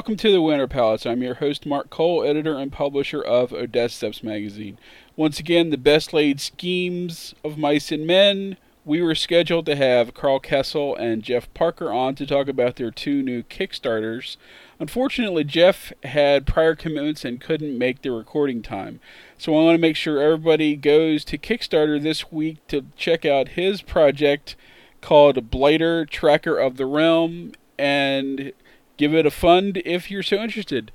Welcome 0.00 0.16
to 0.16 0.32
the 0.32 0.40
Winter 0.40 0.66
Palace. 0.66 1.04
I'm 1.04 1.22
your 1.22 1.34
host, 1.34 1.66
Mark 1.66 1.90
Coale, 1.90 2.24
editor 2.24 2.56
and 2.56 2.72
publisher 2.72 3.20
of 3.20 3.52
Odessa 3.52 3.94
Steps 3.94 4.22
magazine. 4.22 4.78
Once 5.14 5.38
again, 5.38 5.68
the 5.68 5.76
best 5.76 6.14
laid 6.14 6.40
schemes 6.40 7.34
of 7.44 7.58
mice 7.58 7.92
and 7.92 8.06
men. 8.06 8.56
We 8.86 9.02
were 9.02 9.14
scheduled 9.14 9.66
to 9.66 9.76
have 9.76 10.14
Karl 10.14 10.40
Kesel 10.40 10.98
and 10.98 11.22
Jeff 11.22 11.52
Parker 11.52 11.92
on 11.92 12.14
to 12.14 12.26
talk 12.26 12.48
about 12.48 12.76
their 12.76 12.90
two 12.90 13.22
new 13.22 13.42
Kickstarters. 13.42 14.38
Unfortunately, 14.78 15.44
Jeff 15.44 15.92
had 16.02 16.46
prior 16.46 16.74
commitments 16.74 17.22
and 17.26 17.38
couldn't 17.38 17.76
make 17.76 18.00
the 18.00 18.10
recording 18.10 18.62
time. 18.62 19.00
So 19.36 19.52
I 19.52 19.62
want 19.64 19.74
to 19.74 19.82
make 19.82 19.96
sure 19.96 20.22
everybody 20.22 20.76
goes 20.76 21.26
to 21.26 21.36
Kickstarter 21.36 22.02
this 22.02 22.32
week 22.32 22.66
to 22.68 22.86
check 22.96 23.26
out 23.26 23.48
his 23.48 23.82
project 23.82 24.56
called 25.02 25.50
Blighter 25.50 26.06
Tracker 26.06 26.56
of 26.56 26.78
the 26.78 26.86
Realm 26.86 27.52
and 27.78 28.54
give 29.00 29.14
it 29.14 29.24
a 29.24 29.30
fund 29.30 29.80
if 29.86 30.10
you're 30.10 30.22
so 30.22 30.36
interested. 30.36 30.92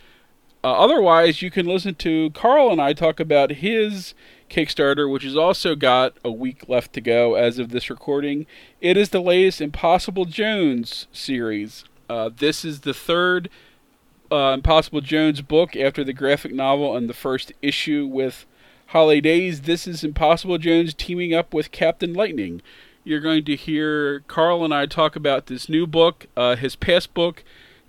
Uh, 0.64 0.74
otherwise, 0.74 1.42
you 1.42 1.50
can 1.50 1.66
listen 1.66 1.96
to 1.96 2.30
Karl 2.32 2.72
and 2.72 2.80
I 2.80 2.94
talk 2.94 3.20
about 3.20 3.50
his 3.50 4.14
Kickstarter, 4.48 5.12
which 5.12 5.24
has 5.24 5.36
also 5.36 5.76
got 5.76 6.16
a 6.24 6.32
week 6.32 6.70
left 6.70 6.94
to 6.94 7.02
go 7.02 7.34
as 7.34 7.58
of 7.58 7.70
this 7.70 7.90
recording. 7.90 8.46
It 8.80 8.96
is 8.96 9.10
the 9.10 9.22
latest 9.22 9.60
Impossible 9.60 10.26
Jones 10.26 11.08
series. 11.12 11.86
Uh, 12.08 12.30
this 12.36 12.64
is 12.64 12.82
the 12.82 12.94
third 12.94 13.50
uh, 14.32 14.54
Impossible 14.54 15.02
Jones 15.02 15.42
book 15.42 15.76
after 15.76 16.04
the 16.04 16.14
graphic 16.14 16.54
novel 16.54 16.96
and 16.96 17.10
the 17.10 17.14
first 17.16 17.54
issue 17.64 18.06
with 18.06 18.46
Holly 18.88 19.20
Daze. 19.20 19.62
This 19.62 19.88
is 19.88 20.04
Impossible 20.04 20.60
Jones 20.60 20.94
teaming 20.94 21.34
up 21.34 21.56
with 21.56 21.72
Captain 21.72 22.14
Lightning. 22.14 22.62
You're 23.04 23.20
going 23.20 23.46
to 23.46 23.56
hear 23.56 24.20
Karl 24.28 24.64
and 24.64 24.74
I 24.74 24.86
talk 24.86 25.16
about 25.16 25.48
this 25.48 25.68
new 25.70 25.88
book, 25.88 26.28
uh, 26.38 26.56
his 26.56 26.76
past 26.76 27.16
book, 27.16 27.44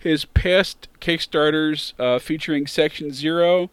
his 0.06 0.24
past 0.24 0.88
Kickstarters 1.00 1.92
uh, 1.98 2.20
featuring 2.20 2.66
Section 2.66 3.12
Zero, 3.12 3.70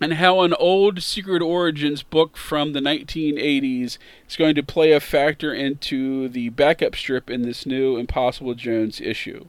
and 0.00 0.14
how 0.14 0.40
an 0.40 0.52
old 0.54 1.00
Secret 1.00 1.40
Origins 1.40 2.02
book 2.02 2.36
from 2.36 2.72
the 2.72 2.80
1980s 2.80 3.98
is 4.28 4.36
going 4.36 4.56
to 4.56 4.62
play 4.64 4.90
a 4.90 4.98
factor 4.98 5.54
into 5.54 6.28
the 6.28 6.48
backup 6.48 6.96
strip 6.96 7.30
in 7.30 7.42
this 7.42 7.64
new 7.64 7.96
Impossible 7.96 8.54
Jones 8.54 9.00
issue. 9.00 9.46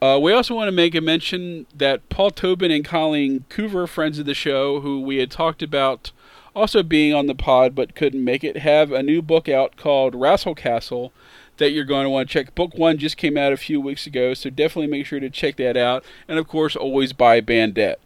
Uh, 0.00 0.18
we 0.22 0.32
also 0.32 0.54
want 0.54 0.68
to 0.68 0.72
make 0.72 0.94
a 0.94 1.00
mention 1.00 1.66
that 1.74 2.08
Paul 2.08 2.30
Tobin 2.30 2.70
and 2.70 2.84
Colleen 2.84 3.46
Coover, 3.48 3.88
friends 3.88 4.20
of 4.20 4.26
the 4.26 4.34
show, 4.34 4.80
who 4.80 5.00
we 5.00 5.16
had 5.16 5.30
talked 5.30 5.62
about 5.62 6.12
also 6.54 6.84
being 6.84 7.12
on 7.12 7.26
the 7.26 7.34
pod 7.34 7.74
but 7.74 7.96
couldn't 7.96 8.22
make 8.22 8.44
it, 8.44 8.58
have 8.58 8.92
a 8.92 9.02
new 9.02 9.20
book 9.20 9.48
out 9.48 9.76
called 9.76 10.14
Wrassle 10.14 10.56
Castle 10.56 11.12
that 11.58 11.70
you're 11.70 11.84
going 11.84 12.04
to 12.04 12.10
want 12.10 12.28
to 12.28 12.32
check. 12.32 12.54
Book 12.54 12.74
one 12.74 12.98
just 12.98 13.16
came 13.16 13.36
out 13.36 13.52
a 13.52 13.56
few 13.56 13.80
weeks 13.80 14.06
ago, 14.06 14.34
so 14.34 14.50
definitely 14.50 14.86
make 14.86 15.06
sure 15.06 15.20
to 15.20 15.30
check 15.30 15.56
that 15.56 15.76
out. 15.76 16.04
And 16.28 16.38
of 16.38 16.48
course, 16.48 16.76
always 16.76 17.12
buy 17.12 17.40
Bandette. 17.40 17.96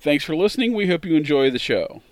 Thanks 0.00 0.24
for 0.24 0.36
listening. 0.36 0.74
We 0.74 0.88
hope 0.88 1.04
you 1.04 1.16
enjoy 1.16 1.50
the 1.50 1.58
show. 1.58 2.02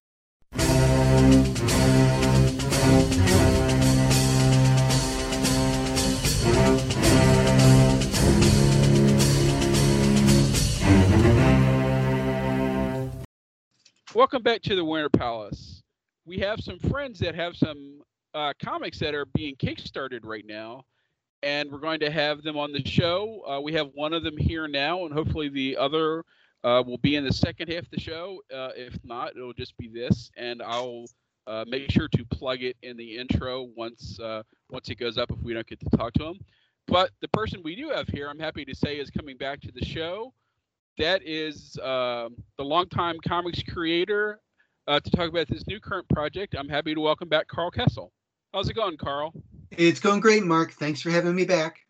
Welcome 14.15 14.45
back 14.45 14.63
to 14.63 14.77
the 14.77 14.85
Winter 14.85 15.09
Palace. 15.11 15.83
We 16.25 16.39
have 16.39 16.61
some 16.61 16.79
friends 16.79 17.19
that 17.19 17.35
have 17.35 17.57
some 17.57 18.01
uh, 18.35 18.53
comics 18.63 18.99
that 18.99 19.15
are 19.15 19.27
being 19.27 19.55
kickstarted 19.57 20.21
right 20.25 20.45
now, 20.47 20.85
and 21.43 21.71
we're 21.71 21.79
going 21.79 22.01
to 22.01 22.11
have 22.11 22.43
them 22.43 22.57
on 22.57 22.73
the 22.73 22.85
show. 22.85 23.43
Uh, 23.47 23.61
we 23.61 23.73
have 23.73 23.91
one 23.95 24.13
of 24.13 24.23
them 24.23 24.37
here 24.37 24.67
now, 24.67 25.05
and 25.05 25.15
hopefully 25.15 25.49
the 25.49 25.77
other 25.77 26.25
uh, 26.65 26.83
will 26.85 26.99
be 26.99 27.17
in 27.17 27.25
the 27.25 27.33
second 27.33 27.71
half 27.71 27.85
of 27.85 27.91
the 27.91 28.01
show. 28.01 28.41
Uh, 28.53 28.71
if 28.77 28.99
not, 29.05 29.37
it'll 29.37 29.53
just 29.53 29.77
be 29.77 29.89
this, 29.89 30.31
and 30.37 30.63
I'll 30.63 31.07
uh, 31.47 31.65
make 31.69 31.91
sure 31.91 32.09
to 32.09 32.25
plug 32.25 32.63
it 32.63 32.77
in 32.83 32.97
the 32.97 33.17
intro 33.17 33.69
once 33.77 34.19
uh, 34.19 34.43
once 34.71 34.89
it 34.89 34.97
goes 34.97 35.19
up 35.19 35.31
if 35.31 35.39
we 35.43 35.53
don't 35.55 35.67
get 35.67 35.81
to 35.81 35.97
talk 35.97 36.13
to 36.15 36.25
him. 36.25 36.41
But 36.87 37.11
the 37.21 37.29
person 37.29 37.61
we 37.63 37.77
do 37.77 37.91
have 37.91 38.09
here, 38.09 38.29
I'm 38.29 38.39
happy 38.39 38.65
to 38.65 38.75
say, 38.75 38.97
is 38.97 39.11
coming 39.11 39.37
back 39.37 39.61
to 39.63 39.73
the 39.73 39.85
show. 39.85 40.33
That 40.99 41.23
is 41.25 41.77
uh, 41.83 42.29
the 42.57 42.65
longtime 42.65 43.19
comics 43.27 43.63
creator 43.63 44.41
uh, 44.87 45.01
to 45.01 45.11
talk 45.11 45.29
about 45.29 45.49
this 45.49 45.67
new 45.67 45.81
current 45.81 46.09
project. 46.09 46.55
I'm 46.59 46.69
happy 46.69 46.95
to 46.95 47.01
welcome 47.01 47.29
back 47.29 47.49
Karl 47.49 47.71
Kesel. 47.71 48.11
How's 48.55 48.69
it 48.69 48.75
going, 48.75 48.97
Karl? 48.97 49.35
It's 49.73 49.99
going 49.99 50.21
great, 50.21 50.45
Mark. 50.45 50.75
Thanks 50.75 51.03
for 51.03 51.11
having 51.11 51.35
me 51.35 51.45
back. 51.45 51.81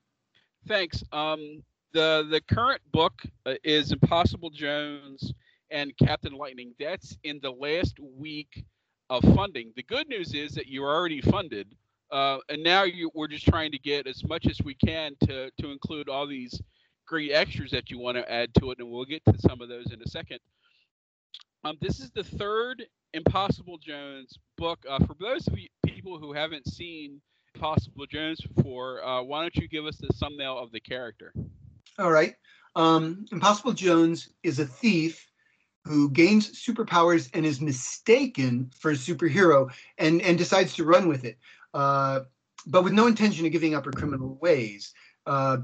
Thanks. 0.67 1.05
Um, 1.13 1.63
the 1.93 2.27
the 2.31 2.41
current 2.41 2.81
book 2.91 3.13
uh, 3.45 3.57
is 3.65 3.93
Impossible 3.93 4.49
Jones 4.49 5.31
and 5.71 5.93
Captain 5.99 6.33
Lightning. 6.33 6.73
That's 6.81 7.19
in 7.23 7.39
the 7.43 7.51
last 7.51 7.99
week 8.01 8.65
of 9.11 9.23
funding. 9.37 9.75
The 9.77 9.83
good 9.83 10.09
news 10.09 10.33
is 10.33 10.53
that 10.53 10.67
you're 10.67 10.89
already 10.89 11.21
funded, 11.21 11.75
uh, 12.11 12.39
and 12.49 12.63
now 12.63 12.85
you, 12.85 13.11
we're 13.13 13.29
just 13.29 13.47
trying 13.47 13.71
to 13.73 13.79
get 13.79 14.07
as 14.07 14.25
much 14.25 14.47
as 14.47 14.59
we 14.65 14.75
can 14.75 15.13
to 15.27 15.51
to 15.61 15.71
include 15.71 16.09
all 16.09 16.27
these 16.27 16.59
great 17.07 17.31
extras 17.31 17.73
that 17.73 17.91
you 17.91 17.99
want 17.99 18.17
to 18.17 18.33
add 18.33 18.55
to 18.55 18.71
it, 18.71 18.79
and 18.79 18.91
we'll 18.91 19.05
get 19.05 19.23
to 19.27 19.39
some 19.39 19.61
of 19.61 19.69
those 19.69 19.93
in 19.93 20.01
a 20.01 20.09
second. 20.09 20.39
Um, 21.63 21.77
this 21.83 22.01
is 22.01 22.11
the 22.11 22.25
third 22.25 22.87
Impossible 23.13 23.77
Jones 23.79 24.39
book. 24.57 24.85
Uh, 24.89 24.99
for 25.01 25.15
those 25.21 25.47
of 25.47 25.59
you, 25.59 25.69
people 26.05 26.19
who 26.19 26.35
haven't 26.35 26.69
seen 26.69 27.21
Impossible 27.55 28.05
Jones 28.05 28.39
before, 28.41 29.03
uh, 29.03 29.23
why 29.23 29.41
don't 29.41 29.57
you 29.57 29.69
give 29.69 29.87
us 29.87 29.97
the 29.97 30.09
thumbnail 30.09 30.59
of 30.59 30.71
the 30.71 30.81
character? 30.81 31.33
All 31.99 32.11
right. 32.11 32.35
Um, 32.77 33.25
Impossible 33.33 33.73
Jones 33.73 34.29
is 34.43 34.59
a 34.59 34.67
thief 34.67 35.27
who 35.85 36.11
gains 36.11 36.63
superpowers 36.63 37.31
and 37.33 37.47
is 37.47 37.61
mistaken 37.61 38.71
for 38.79 38.91
a 38.91 38.95
superhero 38.95 39.73
and, 39.97 40.21
and 40.21 40.37
decides 40.37 40.75
to 40.75 40.85
run 40.85 41.09
with 41.09 41.25
it, 41.25 41.39
uh, 41.73 42.21
but 42.67 42.85
with 42.85 42.93
no 42.93 43.07
intention 43.07 43.47
of 43.47 43.53
giving 43.53 43.75
up 43.75 43.87
her 43.87 43.93
criminal 43.93 44.39
ways. 44.43 44.93
Uh, 45.27 45.59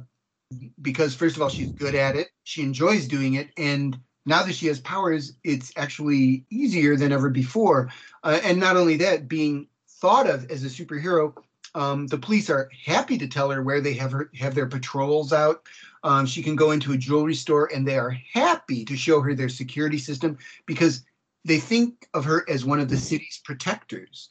because, 0.80 1.14
first 1.14 1.36
of 1.36 1.42
all, 1.42 1.50
she's 1.50 1.70
good 1.72 1.94
at 1.94 2.16
it, 2.16 2.28
she 2.44 2.62
enjoys 2.62 3.06
doing 3.06 3.34
it, 3.34 3.50
and 3.58 3.98
now 4.26 4.42
that 4.42 4.54
she 4.54 4.66
has 4.66 4.80
powers, 4.80 5.32
it's 5.44 5.72
actually 5.76 6.44
easier 6.50 6.96
than 6.96 7.12
ever 7.12 7.30
before. 7.30 7.90
Uh, 8.22 8.40
and 8.44 8.60
not 8.60 8.76
only 8.76 8.96
that, 8.96 9.28
being 9.28 9.68
thought 10.00 10.28
of 10.28 10.50
as 10.50 10.64
a 10.64 10.68
superhero, 10.68 11.34
um, 11.74 12.06
the 12.06 12.18
police 12.18 12.50
are 12.50 12.70
happy 12.84 13.16
to 13.18 13.28
tell 13.28 13.50
her 13.50 13.62
where 13.62 13.80
they 13.80 13.94
have 13.94 14.12
her 14.12 14.30
have 14.38 14.54
their 14.54 14.66
patrols 14.66 15.32
out. 15.32 15.62
Um, 16.02 16.26
she 16.26 16.42
can 16.42 16.56
go 16.56 16.70
into 16.70 16.92
a 16.92 16.96
jewelry 16.96 17.34
store, 17.34 17.70
and 17.72 17.86
they 17.86 17.98
are 17.98 18.16
happy 18.32 18.84
to 18.86 18.96
show 18.96 19.20
her 19.20 19.34
their 19.34 19.48
security 19.48 19.98
system 19.98 20.38
because 20.66 21.04
they 21.44 21.58
think 21.58 22.08
of 22.14 22.24
her 22.24 22.48
as 22.48 22.64
one 22.64 22.80
of 22.80 22.88
the 22.88 22.96
city's 22.96 23.40
protectors. 23.44 24.30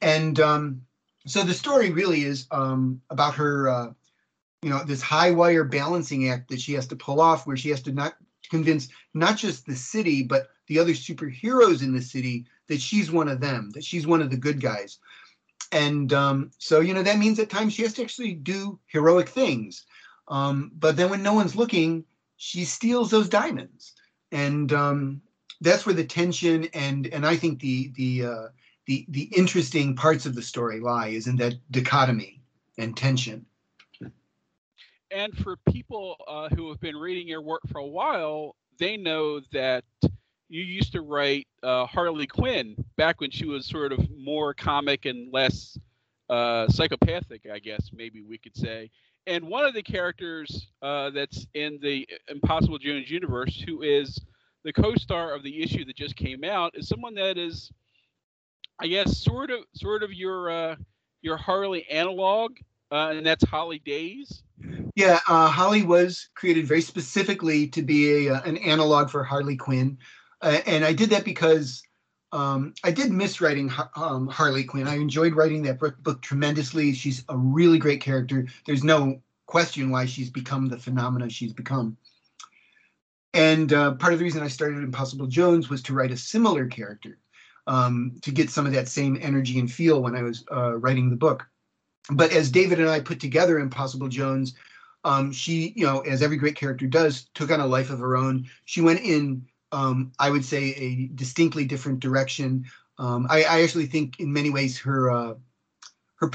And 0.00 0.40
um, 0.40 0.82
so 1.26 1.42
the 1.42 1.54
story 1.54 1.90
really 1.90 2.22
is 2.22 2.46
um, 2.50 3.00
about 3.10 3.34
her, 3.34 3.68
uh, 3.68 3.92
you 4.62 4.70
know, 4.70 4.82
this 4.84 5.02
high 5.02 5.30
wire 5.30 5.64
balancing 5.64 6.28
act 6.28 6.48
that 6.48 6.60
she 6.60 6.72
has 6.72 6.86
to 6.88 6.96
pull 6.96 7.20
off, 7.20 7.46
where 7.46 7.56
she 7.56 7.70
has 7.70 7.82
to 7.82 7.92
not 7.92 8.14
convince 8.50 8.88
not 9.14 9.36
just 9.36 9.66
the 9.66 9.76
city 9.76 10.22
but 10.22 10.48
the 10.68 10.78
other 10.78 10.92
superheroes 10.92 11.82
in 11.82 11.92
the 11.92 12.02
city 12.02 12.46
that 12.68 12.80
she's 12.80 13.10
one 13.10 13.28
of 13.28 13.40
them, 13.40 13.70
that 13.70 13.84
she's 13.84 14.06
one 14.06 14.22
of 14.22 14.30
the 14.30 14.36
good 14.36 14.60
guys. 14.60 14.98
And 15.72 16.12
um, 16.12 16.50
so, 16.58 16.80
you 16.80 16.94
know, 16.94 17.02
that 17.02 17.18
means 17.18 17.38
at 17.38 17.50
times 17.50 17.74
she 17.74 17.82
has 17.82 17.94
to 17.94 18.02
actually 18.02 18.34
do 18.34 18.78
heroic 18.86 19.28
things. 19.28 19.84
Um, 20.28 20.70
but 20.78 20.96
then 20.96 21.10
when 21.10 21.22
no 21.22 21.34
one's 21.34 21.56
looking, 21.56 22.04
she 22.36 22.64
steals 22.64 23.10
those 23.10 23.28
diamonds. 23.28 23.94
And 24.30 24.72
um, 24.72 25.22
that's 25.60 25.84
where 25.84 25.94
the 25.94 26.04
tension 26.04 26.68
and 26.74 27.06
and 27.08 27.26
I 27.26 27.36
think 27.36 27.60
the 27.60 27.90
the 27.96 28.26
uh, 28.26 28.48
the 28.86 29.06
the 29.08 29.22
interesting 29.36 29.96
parts 29.96 30.26
of 30.26 30.34
the 30.34 30.42
story 30.42 30.80
lie 30.80 31.08
is 31.08 31.26
in 31.26 31.36
that 31.36 31.54
dichotomy 31.70 32.42
and 32.76 32.96
tension 32.96 33.46
and 35.10 35.36
for 35.38 35.56
people 35.70 36.16
uh, 36.26 36.48
who 36.54 36.68
have 36.68 36.80
been 36.80 36.96
reading 36.96 37.26
your 37.26 37.42
work 37.42 37.62
for 37.70 37.78
a 37.78 37.86
while, 37.86 38.56
they 38.78 38.96
know 38.96 39.40
that 39.52 39.84
you 40.48 40.62
used 40.62 40.92
to 40.92 41.02
write 41.02 41.46
uh, 41.62 41.86
Harley 41.86 42.26
Quinn 42.26 42.76
back 42.96 43.20
when 43.20 43.30
she 43.30 43.46
was 43.46 43.66
sort 43.66 43.92
of 43.92 44.00
more 44.16 44.54
comic 44.54 45.04
and 45.04 45.32
less 45.32 45.78
uh, 46.30 46.68
psychopathic, 46.68 47.42
I 47.52 47.58
guess 47.58 47.90
maybe 47.92 48.22
we 48.22 48.38
could 48.38 48.56
say. 48.56 48.90
And 49.26 49.46
one 49.46 49.64
of 49.64 49.74
the 49.74 49.82
characters 49.82 50.68
uh, 50.80 51.10
that's 51.10 51.46
in 51.54 51.78
the 51.82 52.08
Impossible 52.28 52.78
Jones 52.78 53.10
universe, 53.10 53.62
who 53.66 53.82
is 53.82 54.18
the 54.64 54.72
co-star 54.72 55.34
of 55.34 55.42
the 55.42 55.62
issue 55.62 55.84
that 55.84 55.96
just 55.96 56.16
came 56.16 56.44
out, 56.44 56.72
is 56.74 56.88
someone 56.88 57.14
that 57.16 57.36
is, 57.36 57.70
I 58.80 58.86
guess, 58.86 59.18
sort 59.18 59.50
of 59.50 59.60
sort 59.74 60.02
of 60.02 60.14
your 60.14 60.50
uh, 60.50 60.76
your 61.20 61.36
Harley 61.36 61.86
analog, 61.90 62.56
uh, 62.90 63.12
and 63.14 63.26
that's 63.26 63.44
Holly 63.44 63.82
Daze. 63.84 64.42
Yeah, 64.96 65.20
uh, 65.28 65.48
Holly 65.48 65.82
was 65.82 66.30
created 66.34 66.66
very 66.66 66.80
specifically 66.80 67.68
to 67.68 67.82
be 67.82 68.28
a, 68.28 68.40
an 68.42 68.56
analog 68.58 69.10
for 69.10 69.22
Harley 69.22 69.56
Quinn, 69.56 69.98
and 70.42 70.84
I 70.84 70.92
did 70.92 71.10
that 71.10 71.24
because 71.24 71.82
um, 72.32 72.74
I 72.84 72.90
did 72.90 73.10
miss 73.10 73.40
writing 73.40 73.72
um, 73.96 74.28
Harley 74.28 74.64
Quinn. 74.64 74.88
I 74.88 74.96
enjoyed 74.96 75.34
writing 75.34 75.62
that 75.62 75.78
book, 75.78 75.96
book, 76.02 76.22
tremendously. 76.22 76.92
She's 76.92 77.24
a 77.28 77.36
really 77.36 77.78
great 77.78 78.00
character. 78.00 78.46
There's 78.66 78.84
no 78.84 79.20
question 79.46 79.90
why 79.90 80.06
she's 80.06 80.30
become 80.30 80.68
the 80.68 80.78
phenomena 80.78 81.30
she's 81.30 81.52
become. 81.52 81.96
And 83.34 83.72
uh, 83.72 83.94
part 83.94 84.12
of 84.12 84.18
the 84.18 84.24
reason 84.24 84.42
I 84.42 84.48
started 84.48 84.82
Impossible 84.82 85.26
Jones 85.26 85.68
was 85.68 85.82
to 85.82 85.94
write 85.94 86.10
a 86.10 86.16
similar 86.16 86.66
character, 86.66 87.18
um, 87.66 88.18
to 88.22 88.30
get 88.30 88.50
some 88.50 88.66
of 88.66 88.72
that 88.72 88.88
same 88.88 89.18
energy 89.20 89.58
and 89.58 89.70
feel 89.70 90.02
when 90.02 90.14
I 90.14 90.22
was 90.22 90.44
uh, 90.50 90.76
writing 90.76 91.10
the 91.10 91.16
book. 91.16 91.46
But 92.10 92.32
as 92.32 92.50
David 92.50 92.80
and 92.80 92.88
I 92.88 93.00
put 93.00 93.20
together 93.20 93.58
Impossible 93.58 94.08
Jones, 94.08 94.54
um, 95.04 95.30
she, 95.32 95.72
you 95.76 95.86
know, 95.86 96.00
as 96.00 96.22
every 96.22 96.36
great 96.36 96.56
character 96.56 96.86
does, 96.86 97.28
took 97.34 97.50
on 97.50 97.60
a 97.60 97.66
life 97.66 97.90
of 97.90 98.00
her 98.00 98.16
own. 98.16 98.48
She 98.64 98.80
went 98.80 99.00
in, 99.00 99.46
um, 99.72 100.12
I 100.18 100.30
would 100.30 100.44
say, 100.44 100.74
a 100.74 101.10
distinctly 101.14 101.64
different 101.64 102.00
direction. 102.00 102.64
Um, 102.98 103.26
I, 103.30 103.44
I, 103.44 103.62
actually 103.62 103.86
think, 103.86 104.18
in 104.18 104.32
many 104.32 104.50
ways, 104.50 104.78
her 104.78 105.10
uh, 105.10 105.34
her 106.16 106.30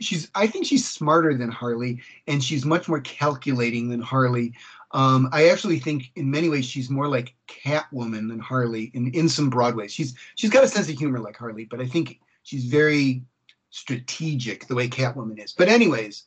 she's 0.00 0.30
I 0.34 0.46
think 0.46 0.66
she's 0.66 0.88
smarter 0.88 1.34
than 1.34 1.50
Harley, 1.50 2.00
and 2.26 2.42
she's 2.42 2.64
much 2.64 2.88
more 2.88 3.00
calculating 3.00 3.88
than 3.88 4.00
Harley. 4.00 4.54
Um, 4.92 5.28
I 5.32 5.48
actually 5.48 5.78
think 5.78 6.10
in 6.16 6.30
many 6.30 6.48
ways 6.48 6.64
she's 6.64 6.90
more 6.90 7.08
like 7.08 7.34
Catwoman 7.46 8.28
than 8.28 8.38
Harley 8.38 8.90
in, 8.94 9.10
in 9.12 9.28
some 9.28 9.50
broad 9.50 9.74
ways. 9.74 9.92
She's 9.92 10.14
she's 10.34 10.50
got 10.50 10.64
a 10.64 10.68
sense 10.68 10.88
of 10.88 10.98
humor 10.98 11.18
like 11.18 11.36
Harley, 11.36 11.64
but 11.64 11.80
I 11.80 11.86
think 11.86 12.20
she's 12.42 12.64
very 12.64 13.22
strategic 13.70 14.66
the 14.66 14.74
way 14.74 14.88
Catwoman 14.88 15.42
is. 15.42 15.52
But 15.52 15.68
anyways, 15.68 16.24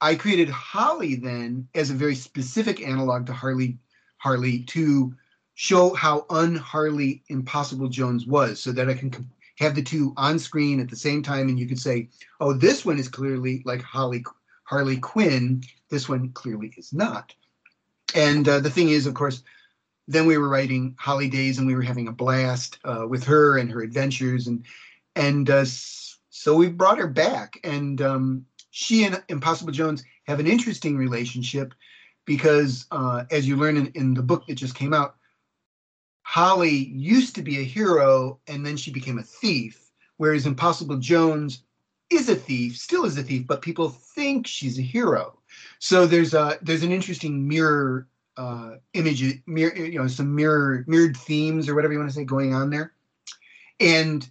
I 0.00 0.14
created 0.14 0.48
Holly 0.48 1.14
then 1.14 1.68
as 1.74 1.90
a 1.90 1.94
very 1.94 2.14
specific 2.14 2.80
analog 2.86 3.26
to 3.26 3.32
Harley 3.32 3.78
Harley 4.18 4.60
to 4.64 5.14
show 5.58 5.92
how 5.92 6.24
un-Harley 6.30 7.20
Impossible 7.30 7.88
Jones 7.88 8.28
was, 8.28 8.60
so 8.60 8.70
that 8.70 8.88
I 8.88 8.94
can 8.94 9.10
have 9.58 9.74
the 9.74 9.82
two 9.82 10.14
on 10.16 10.38
screen 10.38 10.78
at 10.78 10.88
the 10.88 10.94
same 10.94 11.20
time, 11.20 11.48
and 11.48 11.58
you 11.58 11.66
could 11.66 11.80
say, 11.80 12.08
"Oh, 12.40 12.52
this 12.52 12.84
one 12.84 12.96
is 12.96 13.08
clearly 13.08 13.62
like 13.64 13.82
Holly 13.82 14.24
Harley 14.62 14.98
Quinn. 14.98 15.64
This 15.90 16.08
one 16.08 16.28
clearly 16.28 16.72
is 16.76 16.92
not." 16.92 17.34
And 18.14 18.48
uh, 18.48 18.60
the 18.60 18.70
thing 18.70 18.90
is, 18.90 19.06
of 19.06 19.14
course, 19.14 19.42
then 20.06 20.26
we 20.26 20.38
were 20.38 20.48
writing 20.48 20.94
Holly 20.96 21.28
Daze, 21.28 21.58
and 21.58 21.66
we 21.66 21.74
were 21.74 21.82
having 21.82 22.06
a 22.06 22.12
blast 22.12 22.78
uh, 22.84 23.08
with 23.08 23.24
her 23.24 23.58
and 23.58 23.68
her 23.72 23.82
adventures, 23.82 24.46
and 24.46 24.64
and 25.16 25.50
uh, 25.50 25.64
so 25.64 26.54
we 26.54 26.68
brought 26.68 26.98
her 26.98 27.08
back, 27.08 27.58
and 27.64 28.00
um, 28.00 28.46
she 28.70 29.02
and 29.02 29.20
Impossible 29.28 29.72
Jones 29.72 30.04
have 30.28 30.38
an 30.38 30.46
interesting 30.46 30.96
relationship 30.96 31.74
because, 32.26 32.86
uh, 32.92 33.24
as 33.32 33.48
you 33.48 33.56
learn 33.56 33.76
in, 33.76 33.86
in 33.96 34.14
the 34.14 34.22
book 34.22 34.46
that 34.46 34.54
just 34.54 34.76
came 34.76 34.94
out, 34.94 35.16
Holly 36.28 36.92
used 36.92 37.34
to 37.36 37.42
be 37.42 37.58
a 37.58 37.64
hero, 37.64 38.38
and 38.48 38.64
then 38.64 38.76
she 38.76 38.90
became 38.90 39.18
a 39.18 39.22
thief, 39.22 39.90
whereas 40.18 40.44
Impossible 40.44 40.98
Jones 40.98 41.62
is 42.10 42.28
a 42.28 42.34
thief, 42.36 42.76
still 42.76 43.06
is 43.06 43.16
a 43.16 43.22
thief, 43.22 43.46
but 43.46 43.62
people 43.62 43.88
think 43.88 44.46
she's 44.46 44.78
a 44.78 44.82
hero. 44.82 45.38
So 45.78 46.06
there's 46.06 46.34
a 46.34 46.58
there's 46.60 46.82
an 46.82 46.92
interesting 46.92 47.48
mirror 47.48 48.08
uh, 48.36 48.72
image, 48.92 49.42
mirror, 49.46 49.74
you 49.74 49.98
know, 49.98 50.06
some 50.06 50.34
mirror 50.34 50.84
mirrored 50.86 51.16
themes 51.16 51.66
or 51.66 51.74
whatever 51.74 51.94
you 51.94 51.98
want 51.98 52.10
to 52.10 52.14
say 52.14 52.24
going 52.24 52.52
on 52.52 52.68
there, 52.68 52.92
and 53.80 54.28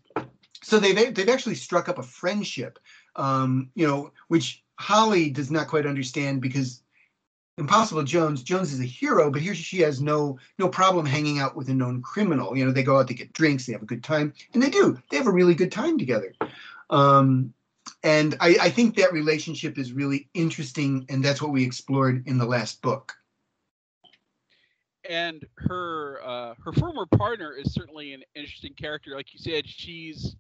so 0.62 0.78
they've 0.78 1.16
they've 1.16 1.30
actually 1.30 1.56
struck 1.56 1.90
up 1.90 1.98
a 1.98 2.04
friendship, 2.04 2.78
um, 3.16 3.72
you 3.74 3.88
know, 3.88 4.12
which 4.28 4.64
Holly 4.76 5.32
does 5.32 5.50
not 5.50 5.68
quite 5.68 5.88
understand 5.88 6.42
because 6.42 6.84
Impossible 7.58 8.04
Jones 8.04 8.44
Jones 8.44 8.72
is 8.72 8.80
a 8.80 8.86
hero, 8.86 9.32
but 9.32 9.42
here 9.42 9.56
she 9.56 9.80
has 9.80 10.00
no 10.00 10.38
no 10.60 10.70
problem 10.70 11.06
hanging 11.06 11.40
out 11.40 11.56
with 11.56 11.70
a 11.70 11.74
known 11.74 12.02
criminal. 12.02 12.56
You 12.56 12.66
know, 12.66 12.72
they 12.72 12.84
go 12.84 13.00
out 13.00 13.08
to 13.08 13.14
get 13.14 13.34
drinks, 13.34 13.66
they 13.66 13.74
have 13.74 13.82
a 13.82 13.88
good 13.88 14.04
time, 14.04 14.34
and 14.54 14.62
they 14.62 14.70
do. 14.70 14.98
They 15.10 15.18
have 15.18 15.28
a 15.28 15.32
really 15.32 15.56
good 15.56 15.72
time 15.72 15.98
together. 15.98 16.34
Um, 16.90 17.54
and 18.04 18.36
I, 18.40 18.58
I 18.62 18.70
think 18.70 18.96
that 18.96 19.12
relationship 19.12 19.78
is 19.78 19.92
really 19.92 20.30
interesting, 20.34 21.06
and 21.10 21.24
that's 21.24 21.42
what 21.42 21.52
we 21.52 21.64
explored 21.64 22.28
in 22.28 22.38
the 22.38 22.46
last 22.46 22.82
book. 22.82 23.14
And 25.10 25.44
her 25.56 26.20
uh, 26.24 26.54
her 26.64 26.74
former 26.74 27.06
partner 27.06 27.54
is 27.54 27.74
certainly 27.74 28.14
an 28.14 28.24
interesting 28.36 28.74
character. 28.74 29.16
Like 29.16 29.34
you 29.34 29.40
said, 29.40 29.68
she's 29.68 30.36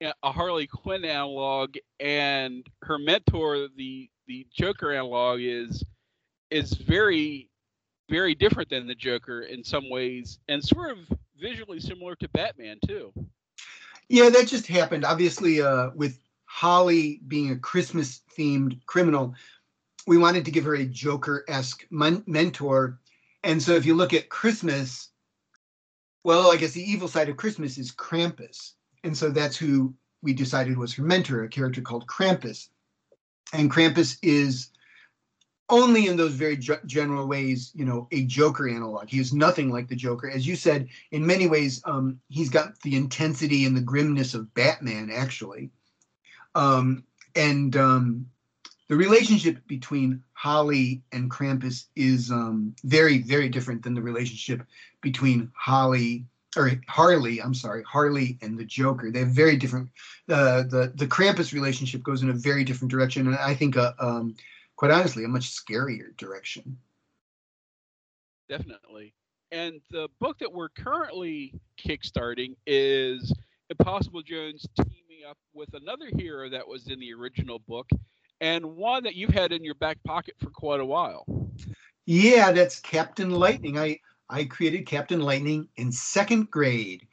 a 0.00 0.32
Harley 0.32 0.66
Quinn 0.68 1.04
analog, 1.04 1.76
and 1.98 2.64
her 2.82 2.98
mentor, 2.98 3.68
the 3.76 4.08
the 4.28 4.46
Joker 4.52 4.92
analog, 4.92 5.40
is 5.40 5.82
is 6.52 6.74
very 6.74 7.48
very 8.12 8.34
different 8.34 8.68
than 8.68 8.86
the 8.86 8.94
Joker 8.94 9.42
in 9.42 9.64
some 9.64 9.88
ways, 9.88 10.38
and 10.48 10.62
sort 10.62 10.90
of 10.90 10.98
visually 11.40 11.80
similar 11.80 12.14
to 12.16 12.28
Batman 12.28 12.78
too. 12.86 13.12
Yeah, 14.08 14.28
that 14.28 14.48
just 14.48 14.66
happened. 14.66 15.04
Obviously, 15.04 15.62
uh, 15.62 15.90
with 15.94 16.18
Holly 16.44 17.22
being 17.26 17.50
a 17.52 17.58
Christmas 17.58 18.20
themed 18.36 18.78
criminal, 18.84 19.34
we 20.06 20.18
wanted 20.18 20.44
to 20.44 20.50
give 20.50 20.64
her 20.64 20.74
a 20.74 20.84
Joker 20.84 21.44
esque 21.48 21.86
men- 21.90 22.22
mentor. 22.26 23.00
And 23.44 23.62
so 23.62 23.72
if 23.72 23.86
you 23.86 23.94
look 23.94 24.12
at 24.12 24.28
Christmas, 24.28 25.08
well, 26.22 26.52
I 26.52 26.56
guess 26.56 26.72
the 26.72 26.82
evil 26.82 27.08
side 27.08 27.30
of 27.30 27.38
Christmas 27.38 27.78
is 27.78 27.92
Krampus. 27.92 28.72
And 29.04 29.16
so 29.16 29.30
that's 29.30 29.56
who 29.56 29.94
we 30.20 30.34
decided 30.34 30.76
was 30.76 30.92
her 30.94 31.02
mentor, 31.02 31.44
a 31.44 31.48
character 31.48 31.80
called 31.80 32.06
Krampus. 32.06 32.68
And 33.54 33.70
Krampus 33.70 34.18
is 34.22 34.68
only 35.72 36.06
in 36.06 36.16
those 36.16 36.34
very 36.34 36.56
general 36.56 37.26
ways, 37.26 37.72
you 37.74 37.86
know, 37.86 38.06
a 38.12 38.24
Joker 38.24 38.68
analog. 38.68 39.08
He 39.08 39.18
is 39.18 39.32
nothing 39.32 39.70
like 39.70 39.88
the 39.88 39.96
Joker. 39.96 40.30
As 40.30 40.46
you 40.46 40.54
said, 40.54 40.88
in 41.10 41.26
many 41.26 41.48
ways, 41.48 41.82
um, 41.86 42.20
he's 42.28 42.50
got 42.50 42.78
the 42.82 42.94
intensity 42.94 43.64
and 43.64 43.74
the 43.74 43.80
grimness 43.80 44.34
of 44.34 44.52
Batman, 44.52 45.10
actually. 45.10 45.70
Um, 46.54 47.04
and 47.34 47.74
um, 47.74 48.26
the 48.88 48.96
relationship 48.96 49.66
between 49.66 50.22
Holly 50.34 51.02
and 51.10 51.30
Krampus 51.30 51.86
is 51.96 52.30
um, 52.30 52.74
very, 52.84 53.18
very 53.22 53.48
different 53.48 53.82
than 53.82 53.94
the 53.94 54.02
relationship 54.02 54.62
between 55.00 55.50
Holly 55.54 56.26
or 56.54 56.70
Harley. 56.86 57.40
I'm 57.40 57.54
sorry, 57.54 57.82
Harley 57.84 58.38
and 58.42 58.58
the 58.58 58.66
Joker. 58.66 59.10
They 59.10 59.20
have 59.20 59.28
very 59.28 59.56
different. 59.56 59.88
Uh, 60.28 60.64
the 60.64 60.92
the 60.94 61.06
Krampus 61.06 61.54
relationship 61.54 62.02
goes 62.02 62.22
in 62.22 62.28
a 62.28 62.34
very 62.34 62.62
different 62.62 62.90
direction, 62.90 63.26
and 63.26 63.36
I 63.36 63.54
think, 63.54 63.78
uh, 63.78 63.92
um, 63.98 64.36
quite 64.82 64.90
honestly, 64.90 65.22
a 65.22 65.28
much 65.28 65.48
scarier 65.48 66.16
direction. 66.16 66.76
Definitely. 68.48 69.14
And 69.52 69.80
the 69.92 70.08
book 70.18 70.40
that 70.40 70.52
we're 70.52 70.70
currently 70.70 71.54
kickstarting 71.78 72.56
is 72.66 73.32
Impossible 73.70 74.22
Jones 74.22 74.66
teaming 74.76 75.24
up 75.30 75.38
with 75.54 75.68
another 75.74 76.06
hero 76.16 76.50
that 76.50 76.66
was 76.66 76.88
in 76.88 76.98
the 76.98 77.12
original 77.14 77.60
book 77.60 77.88
and 78.40 78.64
one 78.74 79.04
that 79.04 79.14
you've 79.14 79.30
had 79.30 79.52
in 79.52 79.62
your 79.62 79.76
back 79.76 79.98
pocket 80.04 80.34
for 80.42 80.50
quite 80.50 80.80
a 80.80 80.84
while. 80.84 81.26
Yeah, 82.06 82.50
that's 82.50 82.80
Captain 82.80 83.30
Lightning. 83.30 83.78
I 83.78 84.00
I 84.28 84.46
created 84.46 84.86
Captain 84.86 85.20
Lightning 85.20 85.68
in 85.76 85.92
second 85.92 86.50
grade, 86.50 87.06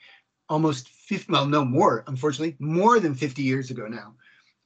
almost 0.48 0.90
50, 0.90 1.32
well, 1.32 1.46
no 1.46 1.64
more, 1.64 2.04
unfortunately, 2.08 2.56
more 2.58 3.00
than 3.00 3.14
50 3.14 3.44
years 3.44 3.70
ago 3.70 3.86
now. 3.88 4.16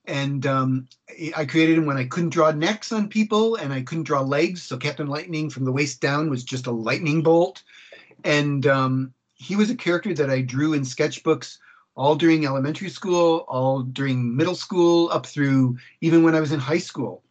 And 0.05 0.45
um, 0.45 0.87
I 1.35 1.45
created 1.45 1.77
him 1.77 1.85
when 1.85 1.97
I 1.97 2.05
couldn't 2.05 2.31
draw 2.31 2.51
necks 2.51 2.91
on 2.91 3.07
people 3.07 3.55
and 3.55 3.71
I 3.71 3.81
couldn't 3.81 4.03
draw 4.03 4.21
legs. 4.21 4.61
So 4.61 4.77
Captain 4.77 5.07
Lightning 5.07 5.49
from 5.49 5.63
the 5.63 5.71
waist 5.71 6.01
down 6.01 6.29
was 6.29 6.43
just 6.43 6.67
a 6.67 6.71
lightning 6.71 7.23
bolt. 7.23 7.63
And 8.23 8.67
um, 8.67 9.13
he 9.35 9.55
was 9.55 9.69
a 9.69 9.75
character 9.75 10.13
that 10.13 10.29
I 10.29 10.41
drew 10.41 10.73
in 10.73 10.81
sketchbooks 10.81 11.57
all 11.95 12.15
during 12.15 12.45
elementary 12.45 12.89
school, 12.89 13.45
all 13.47 13.81
during 13.81 14.35
middle 14.35 14.55
school, 14.55 15.09
up 15.11 15.25
through 15.25 15.77
even 16.01 16.23
when 16.23 16.35
I 16.35 16.39
was 16.39 16.51
in 16.51 16.59
high 16.59 16.79
school. 16.79 17.23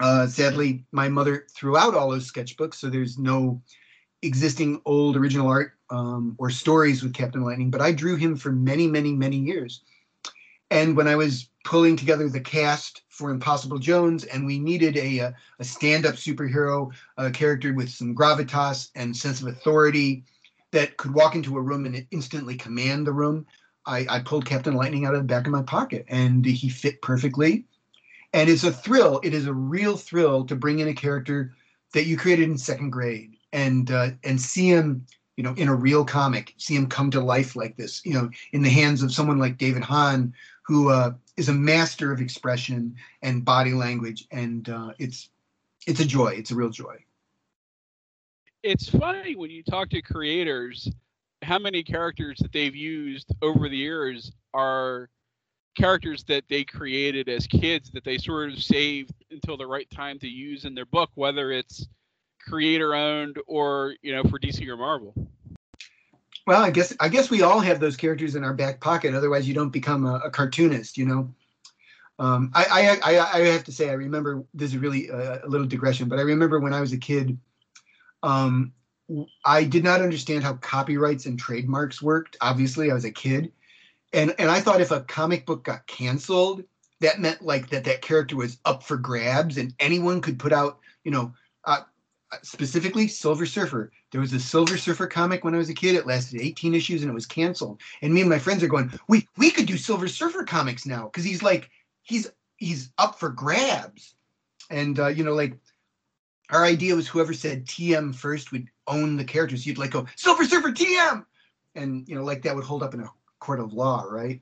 Uh, 0.00 0.26
sadly, 0.26 0.84
my 0.92 1.08
mother 1.08 1.46
threw 1.50 1.76
out 1.76 1.94
all 1.94 2.10
those 2.10 2.30
sketchbooks, 2.30 2.74
so 2.74 2.88
there's 2.88 3.18
no 3.18 3.60
existing 4.22 4.80
old 4.84 5.16
original 5.16 5.48
art 5.48 5.74
um, 5.90 6.34
or 6.38 6.50
stories 6.50 7.02
with 7.02 7.14
Captain 7.14 7.42
Lightning, 7.42 7.70
but 7.70 7.80
I 7.80 7.92
drew 7.92 8.16
him 8.16 8.36
for 8.36 8.52
many, 8.52 8.86
many, 8.86 9.12
many 9.12 9.36
years. 9.36 9.82
And 10.70 10.96
when 10.96 11.08
I 11.08 11.16
was 11.16 11.48
pulling 11.64 11.96
together 11.96 12.28
the 12.28 12.40
cast 12.40 13.02
for 13.08 13.30
Impossible 13.30 13.78
Jones, 13.78 14.24
and 14.24 14.44
we 14.44 14.58
needed 14.58 14.96
a, 14.96 15.18
a, 15.18 15.34
a 15.58 15.64
stand 15.64 16.06
up 16.06 16.14
superhero, 16.14 16.92
a 17.16 17.30
character 17.30 17.72
with 17.72 17.88
some 17.88 18.14
gravitas 18.14 18.90
and 18.94 19.16
sense 19.16 19.40
of 19.40 19.48
authority 19.48 20.24
that 20.72 20.96
could 20.96 21.14
walk 21.14 21.34
into 21.34 21.56
a 21.56 21.60
room 21.60 21.86
and 21.86 22.06
instantly 22.10 22.56
command 22.56 23.06
the 23.06 23.12
room, 23.12 23.46
I, 23.86 24.06
I 24.08 24.18
pulled 24.20 24.46
Captain 24.46 24.74
Lightning 24.74 25.04
out 25.04 25.14
of 25.14 25.20
the 25.20 25.26
back 25.26 25.46
of 25.46 25.52
my 25.52 25.62
pocket 25.62 26.04
and 26.08 26.44
he 26.44 26.68
fit 26.68 27.00
perfectly. 27.02 27.64
And 28.32 28.48
it's 28.48 28.64
a 28.64 28.72
thrill. 28.72 29.20
It 29.22 29.34
is 29.34 29.46
a 29.46 29.52
real 29.52 29.96
thrill 29.96 30.44
to 30.46 30.56
bring 30.56 30.78
in 30.78 30.88
a 30.88 30.94
character 30.94 31.54
that 31.92 32.06
you 32.06 32.16
created 32.16 32.48
in 32.48 32.56
second 32.56 32.90
grade 32.90 33.36
and 33.52 33.90
uh, 33.90 34.10
and 34.24 34.40
see 34.40 34.68
him, 34.68 35.06
you 35.36 35.44
know, 35.44 35.52
in 35.54 35.68
a 35.68 35.74
real 35.74 36.04
comic, 36.04 36.54
see 36.56 36.74
him 36.74 36.86
come 36.86 37.10
to 37.10 37.20
life 37.20 37.54
like 37.54 37.76
this, 37.76 38.00
you 38.06 38.14
know, 38.14 38.30
in 38.52 38.62
the 38.62 38.70
hands 38.70 39.02
of 39.02 39.12
someone 39.12 39.38
like 39.38 39.58
David 39.58 39.82
Hahn, 39.82 40.32
who 40.62 40.90
uh, 40.90 41.12
is 41.36 41.48
a 41.48 41.52
master 41.52 42.12
of 42.12 42.20
expression 42.20 42.94
and 43.22 43.44
body 43.44 43.72
language, 43.72 44.26
and 44.30 44.68
uh, 44.68 44.92
it's 44.98 45.28
it's 45.86 46.00
a 46.00 46.04
joy. 46.04 46.28
It's 46.28 46.50
a 46.50 46.54
real 46.54 46.70
joy. 46.70 46.96
It's 48.62 48.88
funny 48.88 49.34
when 49.34 49.50
you 49.50 49.64
talk 49.64 49.90
to 49.90 50.02
creators 50.02 50.88
how 51.42 51.58
many 51.58 51.82
characters 51.82 52.38
that 52.38 52.52
they've 52.52 52.76
used 52.76 53.28
over 53.42 53.68
the 53.68 53.76
years 53.76 54.32
are 54.54 55.08
characters 55.76 56.22
that 56.24 56.44
they 56.48 56.64
created 56.64 57.28
as 57.28 57.46
kids 57.46 57.90
that 57.90 58.04
they 58.04 58.18
sort 58.18 58.52
of 58.52 58.62
saved 58.62 59.12
until 59.30 59.56
the 59.56 59.66
right 59.66 59.90
time 59.90 60.18
to 60.18 60.28
use 60.28 60.64
in 60.64 60.74
their 60.74 60.86
book, 60.86 61.10
whether 61.14 61.50
it's 61.50 61.88
creator 62.40 62.94
owned 62.94 63.38
or 63.46 63.94
you 64.02 64.14
know 64.14 64.22
for 64.24 64.38
DC 64.38 64.66
or 64.68 64.76
Marvel. 64.76 65.14
Well, 66.46 66.62
I 66.62 66.70
guess 66.70 66.94
I 66.98 67.08
guess 67.08 67.30
we 67.30 67.42
all 67.42 67.60
have 67.60 67.80
those 67.80 67.96
characters 67.96 68.34
in 68.34 68.44
our 68.44 68.54
back 68.54 68.80
pocket. 68.80 69.14
Otherwise, 69.14 69.46
you 69.46 69.54
don't 69.54 69.70
become 69.70 70.06
a, 70.06 70.20
a 70.24 70.30
cartoonist. 70.30 70.98
You 70.98 71.06
know. 71.06 71.34
Um, 72.18 72.52
I, 72.54 73.00
I, 73.02 73.14
I, 73.14 73.40
I 73.40 73.46
have 73.46 73.64
to 73.64 73.72
say, 73.72 73.88
I 73.88 73.94
remember 73.94 74.44
this 74.54 74.70
is 74.70 74.76
really 74.76 75.08
a, 75.08 75.44
a, 75.44 75.48
little 75.48 75.66
digression, 75.66 76.08
but 76.08 76.18
I 76.20 76.22
remember 76.22 76.60
when 76.60 76.74
I 76.74 76.80
was 76.80 76.92
a 76.92 76.98
kid, 76.98 77.36
um, 78.22 78.72
I 79.44 79.64
did 79.64 79.82
not 79.82 80.02
understand 80.02 80.44
how 80.44 80.54
copyrights 80.54 81.26
and 81.26 81.38
trademarks 81.38 82.00
worked. 82.00 82.36
Obviously, 82.40 82.90
I 82.90 82.94
was 82.94 83.04
a 83.04 83.10
kid, 83.10 83.50
and 84.12 84.34
and 84.38 84.50
I 84.50 84.60
thought 84.60 84.80
if 84.80 84.90
a 84.90 85.00
comic 85.00 85.46
book 85.46 85.64
got 85.64 85.86
canceled, 85.86 86.64
that 87.00 87.20
meant 87.20 87.42
like 87.42 87.70
that 87.70 87.84
that 87.84 88.02
character 88.02 88.36
was 88.36 88.58
up 88.64 88.82
for 88.82 88.96
grabs, 88.96 89.58
and 89.58 89.74
anyone 89.80 90.20
could 90.20 90.38
put 90.38 90.52
out, 90.52 90.78
you 91.04 91.10
know, 91.10 91.34
specifically 92.42 93.08
Silver 93.08 93.46
Surfer. 93.46 93.92
There 94.10 94.20
was 94.20 94.32
a 94.32 94.40
Silver 94.40 94.76
Surfer 94.76 95.06
comic 95.06 95.44
when 95.44 95.54
I 95.54 95.58
was 95.58 95.68
a 95.68 95.74
kid. 95.74 95.94
It 95.94 96.06
lasted 96.06 96.40
18 96.40 96.74
issues 96.74 97.02
and 97.02 97.10
it 97.10 97.14
was 97.14 97.26
canceled. 97.26 97.80
And 98.00 98.14
me 98.14 98.20
and 98.20 98.30
my 98.30 98.38
friends 98.38 98.62
are 98.62 98.68
going, 98.68 98.92
we 99.08 99.28
we 99.36 99.50
could 99.50 99.66
do 99.66 99.76
Silver 99.76 100.08
Surfer 100.08 100.44
comics 100.44 100.86
now 100.86 101.04
because 101.04 101.24
he's 101.24 101.42
like 101.42 101.70
he's 102.02 102.30
he's 102.56 102.90
up 102.98 103.18
for 103.18 103.28
grabs. 103.28 104.14
And 104.70 104.98
uh, 104.98 105.08
you 105.08 105.24
know, 105.24 105.34
like 105.34 105.56
our 106.50 106.64
idea 106.64 106.94
was 106.94 107.08
whoever 107.08 107.32
said 107.32 107.66
TM 107.66 108.14
first 108.14 108.52
would 108.52 108.68
own 108.86 109.16
the 109.16 109.24
characters. 109.24 109.66
You'd 109.66 109.78
like 109.78 109.90
go 109.90 110.06
Silver 110.16 110.44
Surfer 110.44 110.70
TM, 110.70 111.24
and 111.74 112.08
you 112.08 112.14
know, 112.14 112.24
like 112.24 112.42
that 112.42 112.54
would 112.54 112.64
hold 112.64 112.82
up 112.82 112.94
in 112.94 113.00
a 113.00 113.10
court 113.40 113.60
of 113.60 113.72
law, 113.72 114.04
right? 114.08 114.40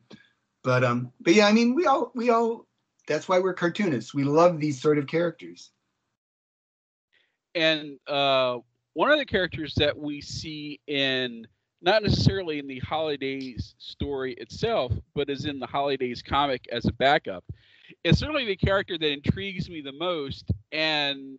But 0.63 0.85
um, 0.85 1.13
but 1.21 1.35
yeah, 1.35 1.47
I 1.47 1.53
mean, 1.53 1.75
we 1.75 1.87
all 1.87 2.13
we 2.15 2.31
all 2.31 2.67
that's 3.07 3.29
why 3.29 3.39
we're 3.39 3.55
cartoonists. 3.55 4.15
We 4.15 4.25
love 4.25 4.61
these 4.61 4.81
sort 4.81 4.99
of 4.99 5.07
characters. 5.07 5.71
And 7.55 7.99
uh, 8.07 8.59
one 8.95 9.11
of 9.11 9.19
the 9.19 9.27
characters 9.27 9.75
that 9.77 9.97
we 9.97 10.21
see 10.21 10.81
in 10.87 11.47
not 11.83 12.03
necessarily 12.03 12.59
in 12.59 12.67
the 12.67 12.79
Holly 12.81 13.17
Daze 13.17 13.75
story 13.79 14.35
itself, 14.35 14.93
but 15.15 15.31
is 15.31 15.47
in 15.47 15.59
the 15.59 15.67
Holly 15.67 15.97
Daze 15.97 16.23
comic 16.23 16.67
as 16.71 16.85
a 16.85 16.93
backup. 16.93 17.45
is 18.05 18.19
certainly 18.19 18.45
the 18.45 18.57
character 18.57 18.99
that 18.99 19.11
intrigues 19.11 19.71
me 19.71 19.81
the 19.81 19.93
most, 19.93 20.51
and 20.73 21.39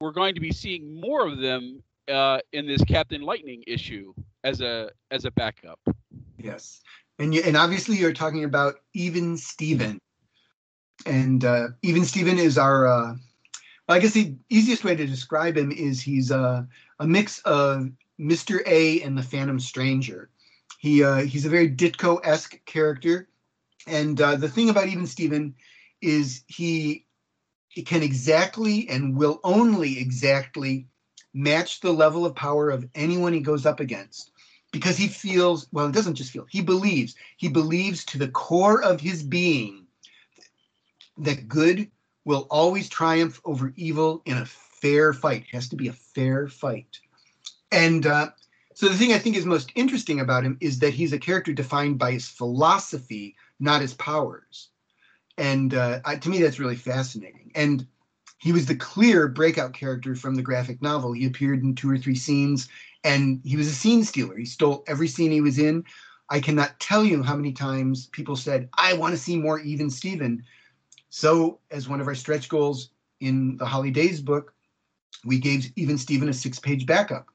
we're 0.00 0.12
going 0.12 0.34
to 0.34 0.40
be 0.40 0.52
seeing 0.52 1.00
more 1.00 1.26
of 1.26 1.38
them 1.38 1.82
uh, 2.08 2.38
in 2.52 2.66
this 2.66 2.82
Captain 2.84 3.22
Lightning 3.22 3.64
issue 3.66 4.12
as 4.42 4.60
a 4.60 4.90
as 5.10 5.24
a 5.24 5.30
backup. 5.30 5.80
Yes, 6.38 6.82
and 7.18 7.34
you, 7.34 7.42
and 7.42 7.56
obviously 7.56 7.96
you're 7.96 8.12
talking 8.12 8.44
about 8.44 8.74
Even 8.92 9.38
Steven, 9.38 9.98
and 11.06 11.44
uh, 11.44 11.68
Even 11.82 12.04
Steven 12.04 12.38
is 12.38 12.58
our. 12.58 13.16
I 13.88 13.98
guess 13.98 14.12
the 14.12 14.34
easiest 14.48 14.84
way 14.84 14.96
to 14.96 15.06
describe 15.06 15.56
him 15.56 15.70
is 15.70 16.00
he's 16.00 16.30
a, 16.30 16.66
a 17.00 17.06
mix 17.06 17.40
of 17.40 17.90
Mr. 18.18 18.62
A 18.66 19.02
and 19.02 19.16
the 19.16 19.22
Phantom 19.22 19.60
Stranger. 19.60 20.30
He 20.78 21.04
uh, 21.04 21.22
he's 21.22 21.44
a 21.44 21.50
very 21.50 21.68
Ditko-esque 21.68 22.64
character, 22.64 23.28
and 23.86 24.20
uh, 24.20 24.36
the 24.36 24.48
thing 24.48 24.70
about 24.70 24.88
Even 24.88 25.06
Steven 25.06 25.54
is 26.00 26.44
he, 26.46 27.04
he 27.68 27.82
can 27.82 28.02
exactly 28.02 28.88
and 28.88 29.16
will 29.16 29.40
only 29.44 29.98
exactly 29.98 30.86
match 31.34 31.80
the 31.80 31.92
level 31.92 32.24
of 32.24 32.34
power 32.34 32.70
of 32.70 32.88
anyone 32.94 33.32
he 33.32 33.40
goes 33.40 33.66
up 33.66 33.80
against 33.80 34.30
because 34.72 34.96
he 34.96 35.08
feels 35.08 35.66
well. 35.72 35.86
It 35.86 35.92
doesn't 35.92 36.14
just 36.14 36.32
feel; 36.32 36.46
he 36.48 36.62
believes. 36.62 37.16
He 37.36 37.48
believes 37.48 38.04
to 38.06 38.18
the 38.18 38.28
core 38.28 38.82
of 38.82 39.00
his 39.00 39.22
being 39.22 39.86
that 41.18 41.48
good 41.48 41.90
will 42.24 42.46
always 42.50 42.88
triumph 42.88 43.40
over 43.44 43.72
evil 43.76 44.22
in 44.24 44.38
a 44.38 44.46
fair 44.46 45.12
fight. 45.12 45.44
It 45.48 45.54
has 45.54 45.68
to 45.70 45.76
be 45.76 45.88
a 45.88 45.92
fair 45.92 46.48
fight. 46.48 47.00
And 47.70 48.06
uh, 48.06 48.30
so 48.74 48.88
the 48.88 48.96
thing 48.96 49.12
I 49.12 49.18
think 49.18 49.36
is 49.36 49.46
most 49.46 49.72
interesting 49.74 50.20
about 50.20 50.44
him 50.44 50.56
is 50.60 50.78
that 50.80 50.94
he's 50.94 51.12
a 51.12 51.18
character 51.18 51.52
defined 51.52 51.98
by 51.98 52.12
his 52.12 52.28
philosophy, 52.28 53.36
not 53.60 53.80
his 53.80 53.94
powers. 53.94 54.70
And 55.36 55.74
uh, 55.74 56.00
I, 56.04 56.16
to 56.16 56.28
me, 56.28 56.40
that's 56.40 56.60
really 56.60 56.76
fascinating. 56.76 57.50
And 57.54 57.86
he 58.38 58.52
was 58.52 58.66
the 58.66 58.76
clear 58.76 59.26
breakout 59.26 59.72
character 59.72 60.14
from 60.14 60.34
the 60.34 60.42
graphic 60.42 60.82
novel. 60.82 61.12
He 61.12 61.26
appeared 61.26 61.62
in 61.62 61.74
two 61.74 61.90
or 61.90 61.98
three 61.98 62.14
scenes, 62.14 62.68
and 63.02 63.40
he 63.44 63.56
was 63.56 63.66
a 63.68 63.74
scene 63.74 64.04
stealer. 64.04 64.36
He 64.36 64.44
stole 64.44 64.84
every 64.86 65.08
scene 65.08 65.30
he 65.30 65.40
was 65.40 65.58
in. 65.58 65.84
I 66.30 66.40
cannot 66.40 66.78
tell 66.78 67.04
you 67.04 67.22
how 67.22 67.36
many 67.36 67.52
times 67.52 68.06
people 68.06 68.36
said, 68.36 68.68
I 68.76 68.94
want 68.94 69.12
to 69.12 69.20
see 69.20 69.36
more 69.36 69.60
Even 69.60 69.90
Steven. 69.90 70.42
So, 71.16 71.60
as 71.70 71.88
one 71.88 72.00
of 72.00 72.08
our 72.08 72.14
stretch 72.16 72.48
goals 72.48 72.90
in 73.20 73.56
the 73.56 73.64
Holly 73.64 73.92
Daze 73.92 74.20
book, 74.20 74.52
we 75.24 75.38
gave 75.38 75.70
Even 75.76 75.96
Steven 75.96 76.28
a 76.28 76.32
six 76.32 76.58
page 76.58 76.86
backup 76.86 77.28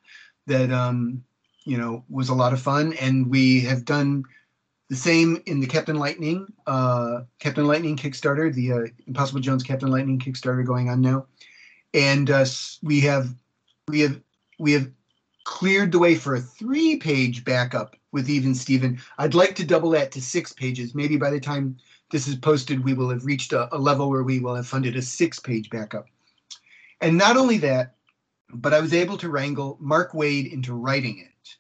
that 0.48 0.70
um, 0.70 1.24
you 1.64 1.78
know 1.78 2.04
was 2.10 2.28
a 2.28 2.34
lot 2.34 2.52
of 2.52 2.62
fun, 2.62 2.92
and 3.00 3.30
we 3.30 3.62
have 3.62 3.86
done 3.86 4.26
the 4.90 4.98
same 4.98 5.42
in 5.46 5.62
the 5.62 5.66
Captain 5.66 5.96
Lightning, 5.96 6.46
uh, 6.68 7.22
Captain 7.40 7.66
Lightning 7.66 7.96
Kickstarter, 7.96 8.54
the 8.54 8.74
uh, 8.74 8.88
Impossible 9.08 9.40
Jones 9.40 9.64
Captain 9.64 9.90
Lightning 9.90 10.20
Kickstarter 10.20 10.66
going 10.66 10.90
on 10.90 11.00
now, 11.00 11.26
and 11.94 12.30
uh, 12.30 12.44
we 12.84 13.00
have 13.00 13.34
we 13.88 14.02
have 14.02 14.20
we 14.60 14.74
have 14.74 14.92
cleared 15.46 15.94
the 15.94 16.00
way 16.00 16.16
for 16.16 16.36
a 16.36 16.42
three-page 16.42 17.46
backup 17.46 17.96
with 18.12 18.30
even 18.30 18.54
Steven. 18.54 19.00
I'd 19.18 19.36
like 19.36 19.56
to 19.56 19.66
double 19.66 19.92
that 19.92 20.12
to 20.12 20.22
six 20.22 20.52
pages. 20.52 20.94
Maybe 20.94 21.16
by 21.16 21.30
the 21.30 21.40
time 21.40 21.78
this 22.12 22.28
is 22.28 22.36
posted, 22.36 22.84
we 22.84 22.94
will 22.94 23.10
have 23.10 23.26
reached 23.26 23.54
a, 23.54 23.74
a 23.76 23.78
level 23.78 24.10
where 24.10 24.24
we 24.24 24.40
will 24.40 24.56
have 24.56 24.68
funded 24.68 24.96
a 24.96 25.02
six-page 25.02 25.70
backup. 25.70 26.08
And 27.02 27.18
not 27.18 27.38
only 27.38 27.58
that, 27.60 27.96
but 28.52 28.74
I 28.74 28.80
was 28.80 28.94
able 28.94 29.18
to 29.18 29.30
wrangle 29.30 29.78
Mark 29.80 30.14
Waid 30.14 30.52
into 30.52 30.74
writing 30.74 31.20
it. 31.20 31.56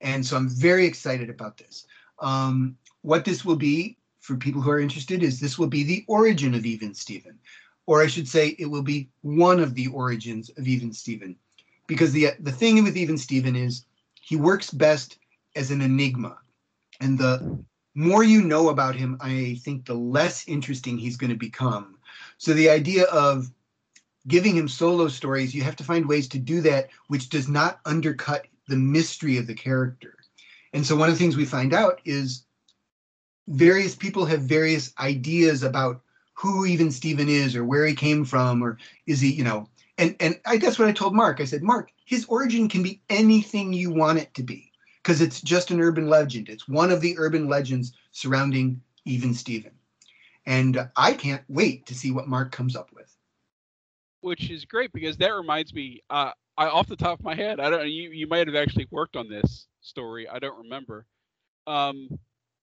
And 0.00 0.24
so 0.24 0.36
I'm 0.36 0.48
very 0.48 0.86
excited 0.86 1.28
about 1.28 1.58
this. 1.58 1.86
Um, 2.18 2.76
what 3.02 3.24
this 3.24 3.44
will 3.44 3.56
be 3.56 3.98
for 4.20 4.36
people 4.36 4.60
who 4.60 4.70
are 4.70 4.80
interested 4.80 5.22
is 5.22 5.38
this 5.38 5.58
will 5.58 5.66
be 5.66 5.82
the 5.82 6.04
origin 6.06 6.54
of 6.54 6.64
Even 6.66 6.94
Steven, 6.94 7.38
or 7.86 8.02
I 8.02 8.06
should 8.06 8.28
say, 8.28 8.56
it 8.58 8.66
will 8.66 8.82
be 8.82 9.08
one 9.22 9.60
of 9.60 9.74
the 9.74 9.88
origins 9.88 10.50
of 10.56 10.66
Even 10.66 10.92
Steven, 10.92 11.36
because 11.86 12.12
the 12.12 12.32
the 12.40 12.52
thing 12.52 12.82
with 12.84 12.96
Even 12.96 13.18
Steven 13.18 13.56
is 13.56 13.84
he 14.22 14.36
works 14.36 14.70
best 14.70 15.18
as 15.56 15.70
an 15.70 15.80
enigma, 15.80 16.36
and 17.00 17.18
the 17.18 17.58
more 17.94 18.22
you 18.22 18.42
know 18.42 18.68
about 18.68 18.94
him, 18.94 19.16
I 19.20 19.58
think 19.62 19.84
the 19.84 19.94
less 19.94 20.46
interesting 20.46 20.98
he's 20.98 21.16
going 21.16 21.30
to 21.30 21.36
become. 21.36 21.98
So 22.38 22.52
the 22.52 22.70
idea 22.70 23.04
of 23.04 23.50
giving 24.28 24.56
him 24.56 24.68
solo 24.68 25.08
stories, 25.08 25.54
you 25.54 25.62
have 25.62 25.76
to 25.76 25.84
find 25.84 26.06
ways 26.06 26.28
to 26.28 26.38
do 26.38 26.60
that 26.62 26.88
which 27.08 27.30
does 27.30 27.48
not 27.48 27.80
undercut 27.84 28.46
the 28.68 28.76
mystery 28.76 29.38
of 29.38 29.46
the 29.46 29.54
character. 29.54 30.14
And 30.72 30.86
so 30.86 30.94
one 30.94 31.08
of 31.08 31.14
the 31.14 31.18
things 31.18 31.36
we 31.36 31.44
find 31.44 31.74
out 31.74 32.00
is 32.04 32.44
various 33.48 33.96
people 33.96 34.24
have 34.26 34.42
various 34.42 34.92
ideas 34.98 35.62
about 35.62 36.00
who 36.34 36.64
even 36.64 36.90
Steven 36.90 37.28
is 37.28 37.56
or 37.56 37.64
where 37.64 37.84
he 37.86 37.94
came 37.94 38.24
from 38.24 38.62
or 38.62 38.78
is 39.06 39.20
he, 39.20 39.32
you 39.32 39.44
know, 39.44 39.68
and 39.98 40.16
and 40.20 40.40
I, 40.46 40.56
that's 40.56 40.78
what 40.78 40.88
I 40.88 40.92
told 40.92 41.14
Mark. 41.14 41.40
I 41.40 41.44
said, 41.44 41.62
Mark, 41.62 41.92
his 42.04 42.24
origin 42.26 42.68
can 42.68 42.82
be 42.82 43.02
anything 43.10 43.72
you 43.72 43.92
want 43.92 44.18
it 44.18 44.32
to 44.34 44.42
be 44.42 44.69
because 45.02 45.20
it's 45.20 45.40
just 45.40 45.70
an 45.70 45.80
urban 45.80 46.08
legend. 46.08 46.48
It's 46.48 46.68
one 46.68 46.90
of 46.90 47.00
the 47.00 47.18
urban 47.18 47.48
legends 47.48 47.92
surrounding 48.10 48.80
even 49.04 49.34
Steven. 49.34 49.72
And 50.46 50.88
I 50.96 51.12
can't 51.12 51.42
wait 51.48 51.86
to 51.86 51.94
see 51.94 52.10
what 52.10 52.28
Mark 52.28 52.52
comes 52.52 52.74
up 52.74 52.90
with 52.94 53.16
which 54.20 54.50
is 54.50 54.64
great 54.64 54.92
because 54.92 55.16
that 55.18 55.34
reminds 55.34 55.74
me. 55.74 56.02
Uh, 56.10 56.32
I 56.56 56.66
off 56.66 56.86
the 56.86 56.96
top 56.96 57.18
of 57.18 57.24
my 57.24 57.34
head, 57.34 57.60
I 57.60 57.70
don't. 57.70 57.88
You 57.88 58.10
you 58.10 58.26
might 58.26 58.46
have 58.46 58.56
actually 58.56 58.86
worked 58.90 59.16
on 59.16 59.28
this 59.28 59.66
story. 59.80 60.28
I 60.28 60.38
don't 60.38 60.58
remember. 60.58 61.06
Um, 61.66 62.08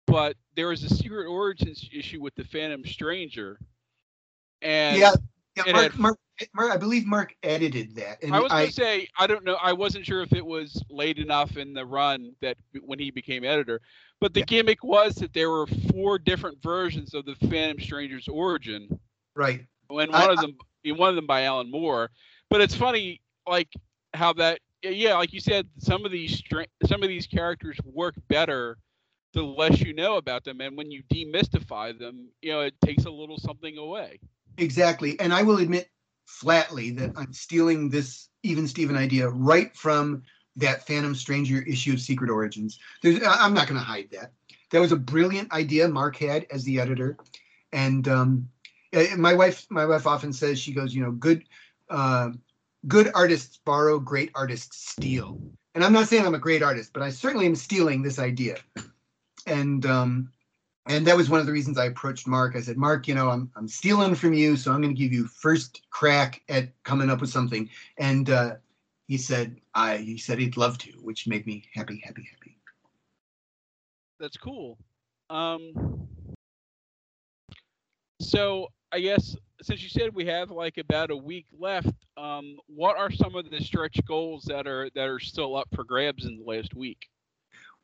but 0.07 0.35
there 0.55 0.67
was 0.67 0.83
a 0.83 0.89
secret 0.89 1.27
origins 1.27 1.87
issue 1.93 2.21
with 2.21 2.35
the 2.35 2.43
Phantom 2.43 2.85
Stranger, 2.85 3.59
and 4.61 4.97
yeah, 4.97 5.13
yeah 5.65 5.73
Mark, 5.73 5.97
Mark, 5.97 6.17
Mark, 6.53 6.71
I 6.71 6.77
believe 6.77 7.05
Mark 7.05 7.35
edited 7.43 7.95
that. 7.95 8.23
And 8.23 8.35
I 8.35 8.39
was 8.39 8.51
going 8.51 8.67
to 8.67 8.73
say 8.73 9.07
I 9.17 9.27
don't 9.27 9.43
know. 9.43 9.57
I 9.61 9.73
wasn't 9.73 10.05
sure 10.05 10.21
if 10.21 10.33
it 10.33 10.45
was 10.45 10.83
late 10.89 11.17
enough 11.17 11.57
in 11.57 11.73
the 11.73 11.85
run 11.85 12.33
that 12.41 12.57
when 12.81 12.99
he 12.99 13.11
became 13.11 13.43
editor. 13.43 13.81
But 14.19 14.33
the 14.33 14.41
yeah. 14.41 14.45
gimmick 14.45 14.83
was 14.83 15.15
that 15.15 15.33
there 15.33 15.49
were 15.49 15.67
four 15.91 16.19
different 16.19 16.61
versions 16.61 17.13
of 17.13 17.25
the 17.25 17.35
Phantom 17.47 17.79
Stranger's 17.79 18.27
origin. 18.27 18.99
Right. 19.35 19.65
And 19.89 20.11
one 20.11 20.13
I, 20.13 20.31
of 20.31 20.37
them 20.37 20.55
one 20.85 21.09
of 21.09 21.15
them 21.15 21.27
by 21.27 21.43
Alan 21.43 21.69
Moore. 21.69 22.09
But 22.49 22.61
it's 22.61 22.75
funny, 22.75 23.21
like 23.47 23.69
how 24.13 24.33
that, 24.33 24.59
yeah, 24.83 25.15
like 25.15 25.33
you 25.33 25.39
said, 25.39 25.67
some 25.77 26.05
of 26.05 26.11
these 26.11 26.41
some 26.85 27.03
of 27.03 27.09
these 27.09 27.27
characters 27.27 27.77
work 27.85 28.15
better 28.27 28.77
the 29.33 29.41
less 29.41 29.79
you 29.79 29.93
know 29.93 30.17
about 30.17 30.43
them, 30.43 30.59
and 30.61 30.75
when 30.75 30.91
you 30.91 31.03
demystify 31.03 31.97
them, 31.97 32.29
you 32.41 32.51
know, 32.51 32.61
it 32.61 32.73
takes 32.83 33.05
a 33.05 33.09
little 33.09 33.37
something 33.37 33.77
away. 33.77 34.19
Exactly, 34.57 35.19
and 35.19 35.33
I 35.33 35.43
will 35.43 35.57
admit 35.57 35.89
flatly 36.25 36.91
that 36.91 37.11
I'm 37.15 37.33
stealing 37.33 37.89
this 37.89 38.29
even 38.43 38.67
Steven 38.67 38.95
idea 38.95 39.29
right 39.29 39.75
from 39.75 40.23
that 40.55 40.85
Phantom 40.85 41.15
Stranger 41.15 41.61
issue 41.63 41.93
of 41.93 42.01
Secret 42.01 42.29
Origins. 42.29 42.79
There's, 43.01 43.21
I'm 43.25 43.53
not 43.53 43.67
going 43.67 43.79
to 43.79 43.85
hide 43.85 44.09
that. 44.11 44.31
That 44.71 44.79
was 44.79 44.91
a 44.91 44.97
brilliant 44.97 45.51
idea 45.51 45.87
Mark 45.87 46.15
had 46.17 46.45
as 46.49 46.63
the 46.63 46.79
editor, 46.79 47.17
and 47.73 48.07
um, 48.07 48.49
my 49.17 49.33
wife 49.33 49.65
my 49.69 49.85
wife 49.85 50.07
often 50.07 50.31
says 50.33 50.59
she 50.59 50.73
goes 50.73 50.93
you 50.95 51.03
know 51.03 51.11
good 51.11 51.43
uh, 51.89 52.29
good 52.87 53.11
artists 53.13 53.59
borrow, 53.65 53.99
great 53.99 54.31
artists 54.35 54.89
steal. 54.89 55.39
And 55.75 55.83
I'm 55.83 55.93
not 55.93 56.07
saying 56.07 56.25
I'm 56.25 56.35
a 56.35 56.39
great 56.39 56.63
artist, 56.63 56.91
but 56.93 57.03
I 57.03 57.09
certainly 57.09 57.45
am 57.45 57.55
stealing 57.55 58.01
this 58.01 58.19
idea. 58.19 58.57
And 59.47 59.85
um, 59.85 60.31
and 60.87 61.05
that 61.05 61.15
was 61.15 61.29
one 61.29 61.39
of 61.39 61.45
the 61.45 61.51
reasons 61.51 61.77
I 61.77 61.85
approached 61.85 62.27
Mark. 62.27 62.55
I 62.55 62.61
said, 62.61 62.77
Mark, 62.77 63.07
you 63.07 63.15
know, 63.15 63.29
I'm 63.29 63.51
I'm 63.55 63.67
stealing 63.67 64.15
from 64.15 64.33
you, 64.33 64.55
so 64.55 64.71
I'm 64.71 64.81
going 64.81 64.95
to 64.95 64.99
give 64.99 65.13
you 65.13 65.27
first 65.27 65.81
crack 65.89 66.41
at 66.49 66.69
coming 66.83 67.09
up 67.09 67.21
with 67.21 67.29
something. 67.29 67.69
And 67.97 68.29
uh, 68.29 68.55
he 69.07 69.17
said, 69.17 69.59
I 69.75 69.97
he 69.97 70.17
said 70.17 70.39
he'd 70.39 70.57
love 70.57 70.77
to, 70.79 70.91
which 71.01 71.27
made 71.27 71.45
me 71.45 71.65
happy, 71.73 72.01
happy, 72.03 72.27
happy. 72.31 72.57
That's 74.19 74.37
cool. 74.37 74.77
Um, 75.29 76.07
so 78.19 78.67
I 78.91 78.99
guess 78.99 79.35
since 79.61 79.83
you 79.83 79.89
said 79.89 80.13
we 80.13 80.25
have 80.25 80.49
like 80.49 80.77
about 80.77 81.11
a 81.11 81.15
week 81.15 81.45
left, 81.57 81.93
um, 82.17 82.57
what 82.67 82.97
are 82.97 83.11
some 83.11 83.35
of 83.35 83.49
the 83.49 83.61
stretch 83.61 83.99
goals 84.07 84.43
that 84.45 84.65
are 84.67 84.89
that 84.95 85.07
are 85.07 85.19
still 85.19 85.55
up 85.55 85.67
for 85.75 85.83
grabs 85.83 86.25
in 86.25 86.37
the 86.37 86.43
last 86.43 86.73
week? 86.73 87.10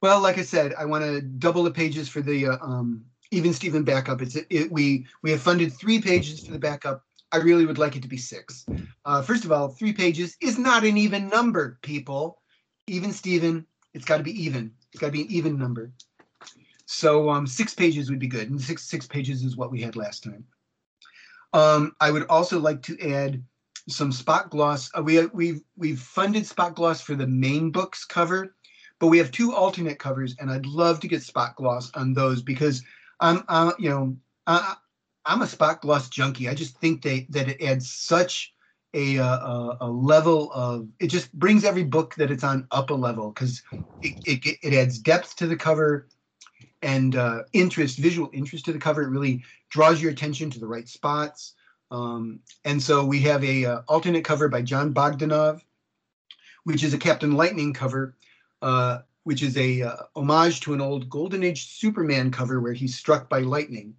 Well, 0.02 0.22
like 0.22 0.38
I 0.38 0.44
said, 0.44 0.74
I 0.78 0.86
want 0.86 1.04
to 1.04 1.22
double 1.22 1.64
the 1.64 1.72
pages 1.72 2.08
for 2.08 2.22
the 2.22 2.48
uh, 2.48 2.58
um, 2.62 3.04
even 3.32 3.54
Steven 3.54 3.84
backup. 3.84 4.22
It's 4.22 4.36
it, 4.36 4.72
we 4.72 5.06
we 5.24 5.32
have 5.32 5.42
funded 5.42 5.74
three 5.74 6.00
pages 6.00 6.46
for 6.46 6.52
the 6.52 6.60
backup. 6.60 7.04
I 7.32 7.38
really 7.38 7.66
would 7.66 7.78
like 7.78 7.96
it 7.96 8.02
to 8.04 8.08
be 8.08 8.18
six. 8.18 8.66
Uh, 9.04 9.22
first 9.22 9.44
of 9.44 9.52
all, 9.52 9.70
three 9.70 9.94
pages 9.94 10.38
is 10.40 10.58
not 10.58 10.86
an 10.86 10.98
even 10.98 11.28
number, 11.28 11.78
people. 11.82 12.42
Even 12.88 13.12
Steven, 13.12 13.66
it's 13.94 14.06
got 14.06 14.18
to 14.18 14.24
be 14.24 14.44
even. 14.44 14.72
It's 14.94 15.02
got 15.02 15.08
to 15.08 15.12
be 15.12 15.22
an 15.24 15.32
even 15.32 15.58
number. 15.58 15.92
So 16.86 17.30
um, 17.30 17.46
six 17.46 17.74
pages 17.74 18.10
would 18.10 18.20
be 18.20 18.28
good, 18.28 18.50
and 18.50 18.62
six 18.62 18.84
six 18.84 19.08
pages 19.08 19.44
is 19.44 19.58
what 19.58 19.72
we 19.72 19.82
had 19.82 19.96
last 19.96 20.24
time. 20.24 20.46
Um, 21.54 21.96
I 22.00 22.12
would 22.12 22.28
also 22.28 22.60
like 22.60 22.82
to 22.84 23.00
add 23.00 23.44
some 23.90 24.12
spot 24.12 24.50
gloss. 24.50 24.90
Uh, 24.94 25.02
we 25.02 25.26
we've 25.28 25.62
we've 25.76 26.00
funded 26.00 26.46
spot 26.46 26.76
gloss 26.76 27.02
for 27.02 27.16
the 27.16 27.28
main 27.28 27.72
book's 27.72 28.06
cover, 28.06 28.56
but 29.00 29.08
we 29.08 29.18
have 29.18 29.32
two 29.32 29.54
alternate 29.54 30.00
covers, 30.00 30.36
and 30.40 30.50
I'd 30.50 30.66
love 30.66 31.00
to 31.02 31.08
get 31.08 31.22
spot 31.24 31.56
gloss 31.56 31.92
on 31.94 32.14
those 32.14 32.42
because 32.42 32.84
I'm 33.20 33.44
uh, 33.48 33.74
you 33.80 33.90
know 33.90 34.18
I, 34.46 34.76
I'm 35.26 35.42
a 35.42 35.48
spot 35.48 35.82
gloss 35.82 36.10
junkie. 36.10 36.50
I 36.50 36.54
just 36.54 36.78
think 36.78 37.02
they 37.02 37.28
that 37.30 37.50
it 37.50 37.62
adds 37.62 37.90
such 37.90 38.54
a, 38.94 39.18
a, 39.18 39.78
a 39.82 39.88
level 39.90 40.52
of 40.54 40.88
it 41.00 41.08
just 41.08 41.32
brings 41.34 41.64
every 41.64 41.84
book 41.84 42.16
that 42.16 42.32
it's 42.32 42.44
on 42.44 42.68
up 42.72 42.90
a 42.90 42.94
level 42.94 43.32
because 43.32 43.62
it, 44.02 44.16
it, 44.26 44.58
it 44.64 44.74
adds 44.74 45.00
depth 45.00 45.36
to 45.38 45.48
the 45.48 45.56
cover 45.56 46.08
and 46.82 47.16
uh, 47.16 47.44
interest, 47.54 47.98
visual 47.98 48.30
interest 48.34 48.66
to 48.66 48.74
the 48.74 48.80
cover. 48.80 49.04
It 49.04 49.10
really 49.10 49.44
draws 49.70 50.02
your 50.02 50.12
attention 50.12 50.50
to 50.52 50.60
the 50.60 50.68
right 50.68 50.88
spots. 50.88 51.54
Um, 51.92 52.40
and 52.66 52.82
so 52.82 53.06
we 53.06 53.22
have 53.22 53.44
a 53.44 53.66
uh, 53.66 53.82
alternate 53.88 54.24
cover 54.24 54.48
by 54.50 54.62
Jon 54.62 54.94
Bogdanove, 54.94 55.62
which 56.64 56.84
is 56.84 56.94
a 56.94 56.98
Captain 56.98 57.34
Lightning 57.36 57.74
cover, 57.74 58.16
uh, 58.62 59.00
which 59.24 59.44
is 59.44 59.58
a 59.58 59.82
uh, 59.82 59.96
homage 60.16 60.62
to 60.62 60.74
an 60.74 60.82
old 60.82 61.10
Golden 61.10 61.44
Age 61.44 61.68
Superman 61.78 62.32
cover 62.32 62.62
where 62.62 62.74
he's 62.74 62.98
struck 62.98 63.30
by 63.30 63.40
lightning. 63.40 63.96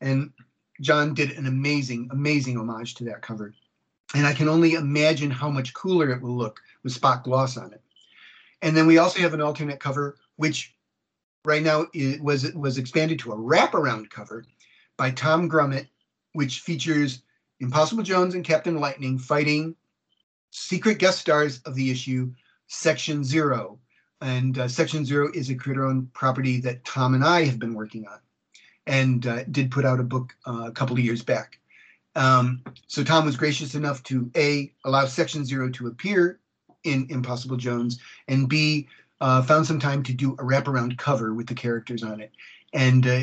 And 0.00 0.32
Jon 0.80 1.14
did 1.14 1.32
an 1.32 1.46
amazing, 1.46 2.08
amazing 2.12 2.58
homage 2.58 2.94
to 2.96 3.04
that 3.04 3.22
cover. 3.22 3.54
And 4.14 4.26
I 4.26 4.34
can 4.34 4.48
only 4.48 4.74
imagine 4.74 5.30
how 5.30 5.48
much 5.48 5.72
cooler 5.72 6.10
it 6.10 6.20
will 6.20 6.36
look 6.36 6.60
with 6.82 6.92
spot 6.92 7.24
gloss 7.24 7.56
on 7.56 7.72
it. 7.72 7.80
And 8.60 8.76
then 8.76 8.86
we 8.86 8.98
also 8.98 9.20
have 9.20 9.34
an 9.34 9.40
alternate 9.40 9.80
cover, 9.80 10.16
which 10.36 10.74
right 11.44 11.62
now 11.62 11.86
it 11.92 12.22
was 12.22 12.44
it 12.44 12.54
was 12.54 12.78
expanded 12.78 13.18
to 13.20 13.32
a 13.32 13.36
wraparound 13.36 14.10
cover 14.10 14.44
by 14.96 15.10
Tom 15.10 15.48
Grummett, 15.48 15.88
which 16.32 16.60
features 16.60 17.22
Impossible 17.60 18.02
Jones 18.02 18.34
and 18.34 18.44
Captain 18.44 18.78
Lightning 18.78 19.18
fighting 19.18 19.74
secret 20.50 20.98
guest 20.98 21.18
stars 21.18 21.60
of 21.60 21.74
the 21.74 21.90
issue 21.90 22.32
Section 22.72 23.22
Zero. 23.22 23.78
And 24.22 24.58
uh, 24.58 24.68
Section 24.68 25.04
Zero 25.04 25.30
is 25.34 25.50
a 25.50 25.54
creator-owned 25.54 26.12
property 26.14 26.60
that 26.60 26.84
Tom 26.84 27.14
and 27.14 27.24
I 27.24 27.44
have 27.44 27.58
been 27.58 27.74
working 27.74 28.06
on, 28.06 28.18
and 28.86 29.26
uh, 29.26 29.44
did 29.44 29.70
put 29.70 29.84
out 29.84 30.00
a 30.00 30.04
book 30.04 30.34
uh, 30.46 30.66
a 30.66 30.72
couple 30.72 30.96
of 30.96 31.04
years 31.04 31.22
back. 31.22 31.58
Um, 32.14 32.62
so 32.86 33.02
Tom 33.02 33.24
was 33.24 33.36
gracious 33.36 33.74
enough 33.74 34.02
to 34.04 34.30
a 34.36 34.72
allow 34.84 35.06
Section 35.06 35.44
Zero 35.44 35.70
to 35.70 35.88
appear 35.88 36.38
in 36.84 37.06
Impossible 37.10 37.56
Jones, 37.56 37.98
and 38.28 38.48
b 38.48 38.88
uh, 39.20 39.42
found 39.42 39.66
some 39.66 39.80
time 39.80 40.02
to 40.04 40.12
do 40.12 40.32
a 40.34 40.44
wraparound 40.44 40.96
cover 40.98 41.34
with 41.34 41.46
the 41.46 41.54
characters 41.54 42.02
on 42.02 42.20
it. 42.20 42.32
And 42.72 43.06
uh, 43.06 43.20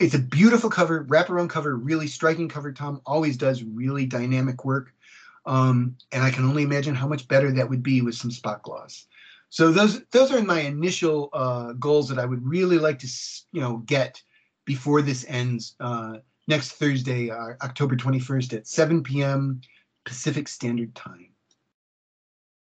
it's 0.00 0.14
a 0.14 0.18
beautiful 0.18 0.70
cover, 0.70 1.04
wraparound 1.04 1.50
cover, 1.50 1.76
really 1.76 2.06
striking 2.06 2.48
cover. 2.48 2.72
Tom 2.72 3.00
always 3.04 3.36
does 3.36 3.62
really 3.62 4.06
dynamic 4.06 4.64
work. 4.64 4.92
Um, 5.44 5.96
and 6.12 6.22
I 6.22 6.30
can 6.30 6.44
only 6.44 6.62
imagine 6.62 6.94
how 6.94 7.08
much 7.08 7.26
better 7.28 7.50
that 7.52 7.68
would 7.68 7.82
be 7.82 8.00
with 8.00 8.14
some 8.14 8.30
spot 8.30 8.62
gloss. 8.62 9.06
So 9.50 9.70
those 9.70 10.02
those 10.12 10.32
are 10.32 10.42
my 10.42 10.60
initial 10.60 11.28
uh, 11.32 11.72
goals 11.74 12.08
that 12.08 12.18
I 12.18 12.24
would 12.24 12.46
really 12.46 12.78
like 12.78 12.98
to 13.00 13.08
you 13.52 13.60
know 13.60 13.78
get 13.78 14.22
before 14.64 15.02
this 15.02 15.26
ends 15.28 15.74
uh, 15.80 16.18
next 16.48 16.72
Thursday, 16.72 17.30
uh, 17.30 17.54
October 17.62 17.96
21st 17.96 18.54
at 18.54 18.66
7 18.66 19.02
p.m. 19.02 19.60
Pacific 20.04 20.48
Standard 20.48 20.94
Time. 20.94 21.28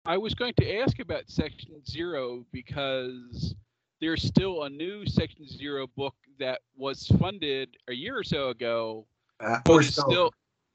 I 0.06 0.18
was 0.18 0.34
going 0.34 0.54
to 0.58 0.80
ask 0.80 1.00
about 1.00 1.24
Section 1.28 1.86
Zero 1.86 2.46
because 2.52 3.54
there's 4.02 4.24
still 4.24 4.64
a 4.64 4.70
new 4.70 5.06
Section 5.06 5.48
Zero 5.48 5.88
book 5.88 6.16
that 6.40 6.62
was 6.76 7.06
funded 7.20 7.70
a 7.88 7.94
year 7.94 8.18
or 8.18 8.24
so 8.24 8.50
ago. 8.50 9.06
Uh, 9.40 9.60
or 9.70 9.84
so. 9.84 10.02
still, 10.02 10.34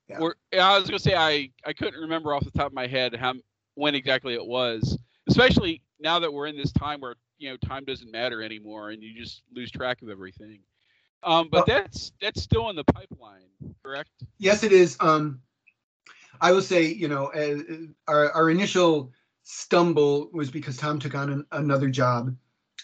yeah. 0.08 0.18
or 0.18 0.36
I 0.52 0.78
was 0.78 0.88
going 0.88 0.98
to 0.98 1.02
say 1.02 1.14
I 1.14 1.50
I 1.66 1.72
couldn't 1.72 2.00
remember 2.00 2.34
off 2.34 2.44
the 2.44 2.50
top 2.50 2.68
of 2.68 2.72
my 2.72 2.86
head 2.86 3.14
how 3.16 3.34
when 3.74 3.94
exactly 3.94 4.34
it 4.34 4.46
was. 4.46 4.98
Especially 5.26 5.80
now 6.00 6.18
that 6.18 6.32
we're 6.32 6.46
in 6.46 6.56
this 6.56 6.72
time 6.72 7.00
where 7.00 7.14
you 7.38 7.50
know 7.50 7.56
time 7.56 7.84
doesn't 7.84 8.10
matter 8.10 8.42
anymore 8.42 8.90
and 8.90 9.02
you 9.02 9.14
just 9.18 9.42
lose 9.54 9.70
track 9.70 10.02
of 10.02 10.08
everything. 10.08 10.60
Um, 11.22 11.48
but 11.50 11.66
well, 11.66 11.78
that's 11.78 12.12
that's 12.20 12.42
still 12.42 12.68
in 12.70 12.76
the 12.76 12.84
pipeline, 12.84 13.48
correct? 13.82 14.10
Yes, 14.38 14.62
it 14.62 14.72
is. 14.72 14.96
Um, 15.00 15.40
I 16.40 16.52
will 16.52 16.62
say, 16.62 16.84
you 16.84 17.08
know, 17.08 17.26
uh, 17.28 17.62
our 18.08 18.30
our 18.32 18.50
initial 18.50 19.12
stumble 19.42 20.30
was 20.32 20.50
because 20.50 20.76
Tom 20.76 20.98
took 20.98 21.14
on 21.14 21.30
an, 21.30 21.46
another 21.52 21.88
job 21.88 22.34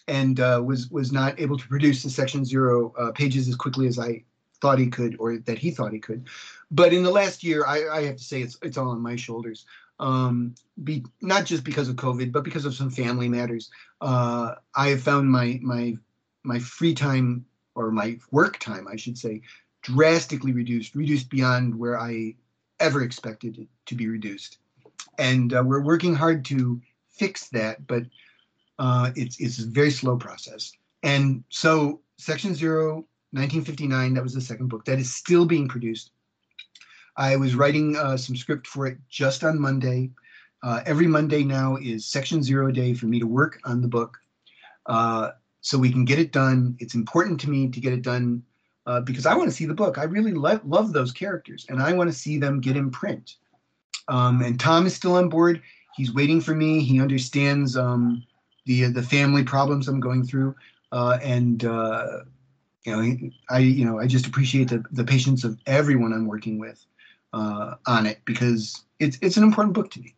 and 0.08 0.40
uh, 0.40 0.62
was 0.64 0.90
was 0.90 1.12
not 1.12 1.38
able 1.38 1.58
to 1.58 1.68
produce 1.68 2.02
the 2.02 2.10
Section 2.10 2.44
Zero 2.44 2.94
uh, 2.98 3.12
pages 3.12 3.48
as 3.48 3.56
quickly 3.56 3.86
as 3.86 3.98
I 3.98 4.24
thought 4.60 4.78
he 4.78 4.88
could, 4.88 5.16
or 5.18 5.38
that 5.38 5.58
he 5.58 5.70
thought 5.70 5.92
he 5.92 5.98
could. 5.98 6.28
But 6.70 6.92
in 6.92 7.02
the 7.02 7.10
last 7.10 7.42
year, 7.42 7.64
I, 7.66 7.88
I 7.88 8.02
have 8.04 8.16
to 8.16 8.24
say 8.24 8.42
it's 8.42 8.58
it's 8.62 8.76
all 8.76 8.90
on 8.90 9.00
my 9.00 9.16
shoulders. 9.16 9.66
Um, 9.98 10.54
be 10.82 11.04
not 11.20 11.44
just 11.44 11.62
because 11.64 11.88
of 11.88 11.96
COVID, 11.96 12.32
but 12.32 12.44
because 12.44 12.64
of 12.64 12.74
some 12.74 12.90
family 12.90 13.28
matters. 13.28 13.70
Uh, 14.00 14.54
I 14.74 14.88
have 14.88 15.02
found 15.02 15.30
my 15.30 15.58
my 15.62 15.96
my 16.42 16.58
free 16.58 16.94
time 16.94 17.44
or 17.74 17.90
my 17.90 18.18
work 18.30 18.58
time, 18.58 18.88
I 18.88 18.96
should 18.96 19.16
say, 19.16 19.42
drastically 19.82 20.52
reduced, 20.52 20.94
reduced 20.94 21.30
beyond 21.30 21.78
where 21.78 21.98
I 21.98 22.34
ever 22.80 23.02
expected 23.02 23.58
it 23.58 23.68
to 23.86 23.94
be 23.94 24.08
reduced 24.08 24.58
and 25.20 25.52
uh, 25.52 25.62
we're 25.64 25.82
working 25.82 26.14
hard 26.14 26.44
to 26.46 26.80
fix 27.10 27.48
that, 27.48 27.86
but 27.86 28.04
uh, 28.78 29.10
it's 29.14 29.38
it's 29.38 29.58
a 29.58 29.66
very 29.66 29.90
slow 29.90 30.16
process. 30.16 30.72
And 31.02 31.44
so, 31.50 32.00
Section 32.16 32.54
Zero, 32.54 33.06
1959, 33.32 34.14
that 34.14 34.22
was 34.22 34.34
the 34.34 34.40
second 34.40 34.68
book 34.68 34.84
that 34.84 34.98
is 34.98 35.14
still 35.14 35.46
being 35.46 35.68
produced. 35.68 36.10
I 37.16 37.36
was 37.36 37.54
writing 37.54 37.96
uh, 37.96 38.16
some 38.16 38.36
script 38.36 38.66
for 38.66 38.86
it 38.86 38.98
just 39.08 39.44
on 39.44 39.60
Monday. 39.60 40.10
Uh, 40.62 40.80
every 40.86 41.06
Monday 41.06 41.44
now 41.44 41.76
is 41.76 42.06
Section 42.06 42.42
Zero 42.42 42.70
day 42.70 42.94
for 42.94 43.06
me 43.06 43.18
to 43.18 43.26
work 43.26 43.60
on 43.64 43.80
the 43.80 43.88
book, 43.88 44.18
uh, 44.86 45.30
so 45.60 45.78
we 45.78 45.92
can 45.92 46.04
get 46.04 46.18
it 46.18 46.32
done. 46.32 46.76
It's 46.80 46.94
important 46.94 47.40
to 47.40 47.50
me 47.50 47.68
to 47.68 47.80
get 47.80 47.92
it 47.92 48.02
done 48.02 48.42
uh, 48.86 49.00
because 49.00 49.26
I 49.26 49.34
want 49.34 49.48
to 49.48 49.54
see 49.54 49.66
the 49.66 49.74
book. 49.74 49.98
I 49.98 50.04
really 50.04 50.32
lo- 50.32 50.60
love 50.64 50.92
those 50.92 51.12
characters, 51.12 51.66
and 51.68 51.82
I 51.82 51.92
want 51.92 52.10
to 52.10 52.16
see 52.16 52.38
them 52.38 52.60
get 52.60 52.76
in 52.76 52.90
print. 52.90 53.36
Um, 54.08 54.42
and 54.42 54.58
Tom 54.58 54.86
is 54.86 54.94
still 54.94 55.14
on 55.14 55.28
board. 55.28 55.62
He's 55.94 56.12
waiting 56.12 56.40
for 56.40 56.54
me. 56.54 56.82
He 56.82 57.00
understands 57.00 57.76
um, 57.76 58.24
the 58.66 58.84
the 58.84 59.02
family 59.02 59.44
problems 59.44 59.88
I'm 59.88 60.00
going 60.00 60.26
through, 60.26 60.54
uh, 60.92 61.18
and 61.22 61.64
uh, 61.64 62.20
you 62.84 62.96
know, 62.96 63.30
I 63.50 63.58
you 63.58 63.84
know 63.84 63.98
I 63.98 64.06
just 64.06 64.26
appreciate 64.26 64.68
the 64.68 64.84
the 64.90 65.04
patience 65.04 65.44
of 65.44 65.58
everyone 65.66 66.12
I'm 66.12 66.26
working 66.26 66.58
with 66.58 66.84
uh, 67.32 67.74
on 67.86 68.06
it 68.06 68.20
because 68.24 68.84
it's 68.98 69.18
it's 69.22 69.36
an 69.36 69.42
important 69.42 69.74
book 69.74 69.90
to 69.92 70.00
me. 70.00 70.14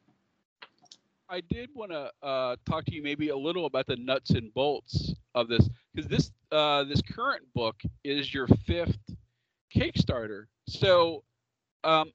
I 1.29 1.41
did 1.41 1.71
want 1.75 1.93
to 1.93 2.13
uh, 2.23 2.57
talk 2.69 2.85
to 2.87 2.95
you 2.95 3.03
maybe 3.03 3.31
a 3.31 3.37
little 3.37 3.65
about 3.65 3.87
the 3.87 3.97
nuts 3.97 4.31
and 4.31 4.53
bolts 4.53 5.15
of 5.35 5.49
this 5.49 5.69
because 5.95 6.09
this 6.09 6.31
uh, 6.51 6.85
this 6.85 7.01
current 7.01 7.45
book 7.55 7.77
is 8.05 8.33
your 8.33 8.47
fifth 8.67 8.99
Kickstarter. 9.75 10.45
So 10.69 11.25
um, 11.85 12.13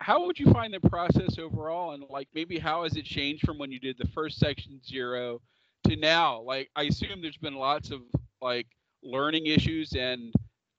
how 0.00 0.26
would 0.26 0.38
you 0.38 0.50
find 0.52 0.72
the 0.72 0.80
process 0.80 1.38
overall 1.38 1.92
and 1.92 2.04
like 2.10 2.28
maybe 2.34 2.58
how 2.58 2.84
has 2.84 2.96
it 2.96 3.04
changed 3.04 3.44
from 3.44 3.58
when 3.58 3.72
you 3.72 3.80
did 3.80 3.96
the 3.98 4.08
first 4.08 4.38
section 4.38 4.80
zero 4.86 5.40
to 5.84 5.96
now 5.96 6.40
like 6.40 6.70
i 6.76 6.84
assume 6.84 7.20
there's 7.20 7.36
been 7.36 7.54
lots 7.54 7.90
of 7.90 8.00
like 8.40 8.66
learning 9.02 9.46
issues 9.46 9.92
and 9.94 10.32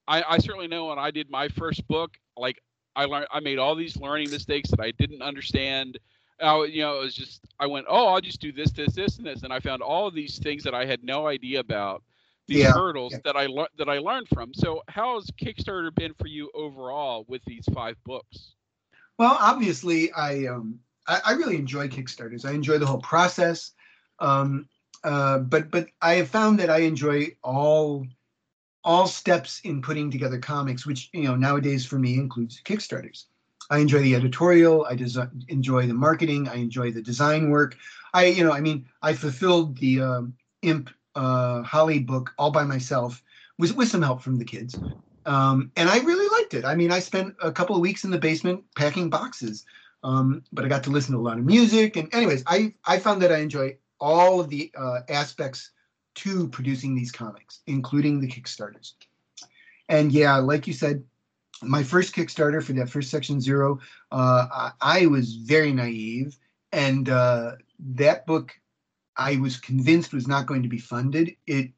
i 0.07 0.23
i 0.27 0.37
certainly 0.37 0.67
know 0.67 0.87
when 0.87 0.99
i 0.99 1.11
did 1.11 1.29
my 1.29 1.47
first 1.49 1.87
book 1.87 2.17
like 2.37 2.59
i 2.95 3.05
learned 3.05 3.27
i 3.31 3.39
made 3.39 3.59
all 3.59 3.75
these 3.75 3.97
learning 3.97 4.29
mistakes 4.29 4.69
that 4.69 4.79
i 4.81 4.91
didn't 4.91 5.21
understand 5.21 5.97
I, 6.41 6.63
you 6.65 6.81
know, 6.81 6.97
it 6.97 7.03
was 7.03 7.15
just 7.15 7.41
I 7.59 7.67
went, 7.67 7.85
oh, 7.89 8.07
I'll 8.07 8.21
just 8.21 8.41
do 8.41 8.51
this, 8.51 8.71
this, 8.71 8.93
this, 8.93 9.17
and 9.17 9.27
this, 9.27 9.43
and 9.43 9.51
I 9.51 9.59
found 9.59 9.81
all 9.81 10.07
of 10.07 10.13
these 10.13 10.39
things 10.39 10.63
that 10.63 10.73
I 10.73 10.85
had 10.85 11.03
no 11.03 11.27
idea 11.27 11.59
about, 11.59 12.03
these 12.47 12.61
Yeah, 12.61 12.73
hurdles 12.73 13.11
yeah. 13.11 13.19
that 13.25 13.35
I 13.35 13.47
learned 13.47 13.69
that 13.77 13.89
I 13.89 13.99
learned 13.99 14.27
from. 14.29 14.53
So, 14.53 14.81
how 14.87 15.15
has 15.15 15.29
Kickstarter 15.31 15.93
been 15.93 16.13
for 16.13 16.27
you 16.27 16.49
overall 16.53 17.25
with 17.27 17.43
these 17.45 17.65
five 17.73 17.97
books? 18.05 18.55
Well, 19.17 19.37
obviously, 19.39 20.11
I 20.13 20.45
um, 20.45 20.79
I, 21.07 21.21
I 21.25 21.31
really 21.33 21.57
enjoy 21.57 21.87
Kickstarters. 21.89 22.45
I 22.45 22.53
enjoy 22.53 22.77
the 22.77 22.85
whole 22.85 23.01
process, 23.01 23.73
um, 24.19 24.67
uh, 25.03 25.39
but 25.39 25.71
but 25.71 25.87
I 26.01 26.15
have 26.15 26.29
found 26.29 26.59
that 26.59 26.69
I 26.69 26.79
enjoy 26.79 27.35
all 27.43 28.05
all 28.83 29.07
steps 29.07 29.61
in 29.63 29.81
putting 29.81 30.09
together 30.09 30.39
comics, 30.39 30.85
which 30.85 31.09
you 31.13 31.23
know 31.23 31.35
nowadays 31.35 31.85
for 31.85 31.99
me 31.99 32.15
includes 32.15 32.61
Kickstarters. 32.63 33.25
I 33.71 33.79
enjoy 33.79 33.99
the 33.99 34.15
editorial. 34.15 34.85
I 34.85 34.95
desi- 34.95 35.49
enjoy 35.49 35.87
the 35.87 35.93
marketing. 35.93 36.47
I 36.47 36.55
enjoy 36.55 36.91
the 36.91 37.01
design 37.01 37.49
work. 37.49 37.77
I 38.13 38.25
you 38.25 38.43
know 38.43 38.51
I 38.51 38.61
mean 38.61 38.85
I 39.01 39.13
fulfilled 39.13 39.77
the 39.77 40.01
um, 40.01 40.33
Imp 40.61 40.89
uh, 41.15 41.63
Holly 41.63 41.99
book 41.99 42.33
all 42.37 42.51
by 42.51 42.63
myself 42.63 43.21
with 43.57 43.75
with 43.75 43.89
some 43.89 44.01
help 44.01 44.21
from 44.21 44.37
the 44.37 44.45
kids 44.45 44.79
um, 45.25 45.71
and 45.75 45.89
I 45.89 45.99
really 45.99 46.27
liked 46.39 46.53
it. 46.53 46.65
I 46.65 46.75
mean, 46.75 46.91
I 46.91 46.99
spent 46.99 47.35
a 47.41 47.51
couple 47.51 47.75
of 47.75 47.81
weeks 47.81 48.03
in 48.03 48.11
the 48.11 48.17
basement 48.17 48.63
packing 48.75 49.09
boxes, 49.09 49.65
um, 50.03 50.43
but 50.51 50.65
I 50.65 50.67
got 50.67 50.83
to 50.85 50.89
listen 50.89 51.13
to 51.13 51.19
a 51.19 51.21
lot 51.21 51.37
of 51.37 51.45
music. 51.45 51.97
And 51.97 52.13
anyways, 52.13 52.43
I 52.47 52.73
I 52.85 52.99
found 52.99 53.21
that 53.21 53.31
I 53.31 53.37
enjoy 53.37 53.77
all 53.99 54.39
of 54.39 54.49
the 54.49 54.71
uh, 54.75 55.01
aspects 55.09 55.71
to 56.15 56.47
producing 56.49 56.95
these 56.95 57.11
comics, 57.11 57.61
including 57.67 58.19
the 58.19 58.27
Kickstarters. 58.27 58.93
And 59.87 60.11
yeah, 60.11 60.35
like 60.37 60.67
you 60.67 60.73
said, 60.73 61.03
my 61.61 61.83
first 61.83 62.15
Kickstarter 62.15 62.63
for 62.63 62.73
that 62.73 62.89
first 62.89 63.09
section 63.09 63.41
zero, 63.41 63.79
uh, 64.11 64.47
I, 64.51 64.71
I 64.81 65.05
was 65.07 65.35
very 65.35 65.71
naive, 65.71 66.37
and 66.71 67.09
uh, 67.09 67.53
that 67.79 68.25
book 68.25 68.53
I 69.17 69.37
was 69.37 69.57
convinced 69.57 70.13
was 70.13 70.27
not 70.27 70.45
going 70.45 70.63
to 70.63 70.69
be 70.69 70.77
funded. 70.77 71.35
It 71.45 71.71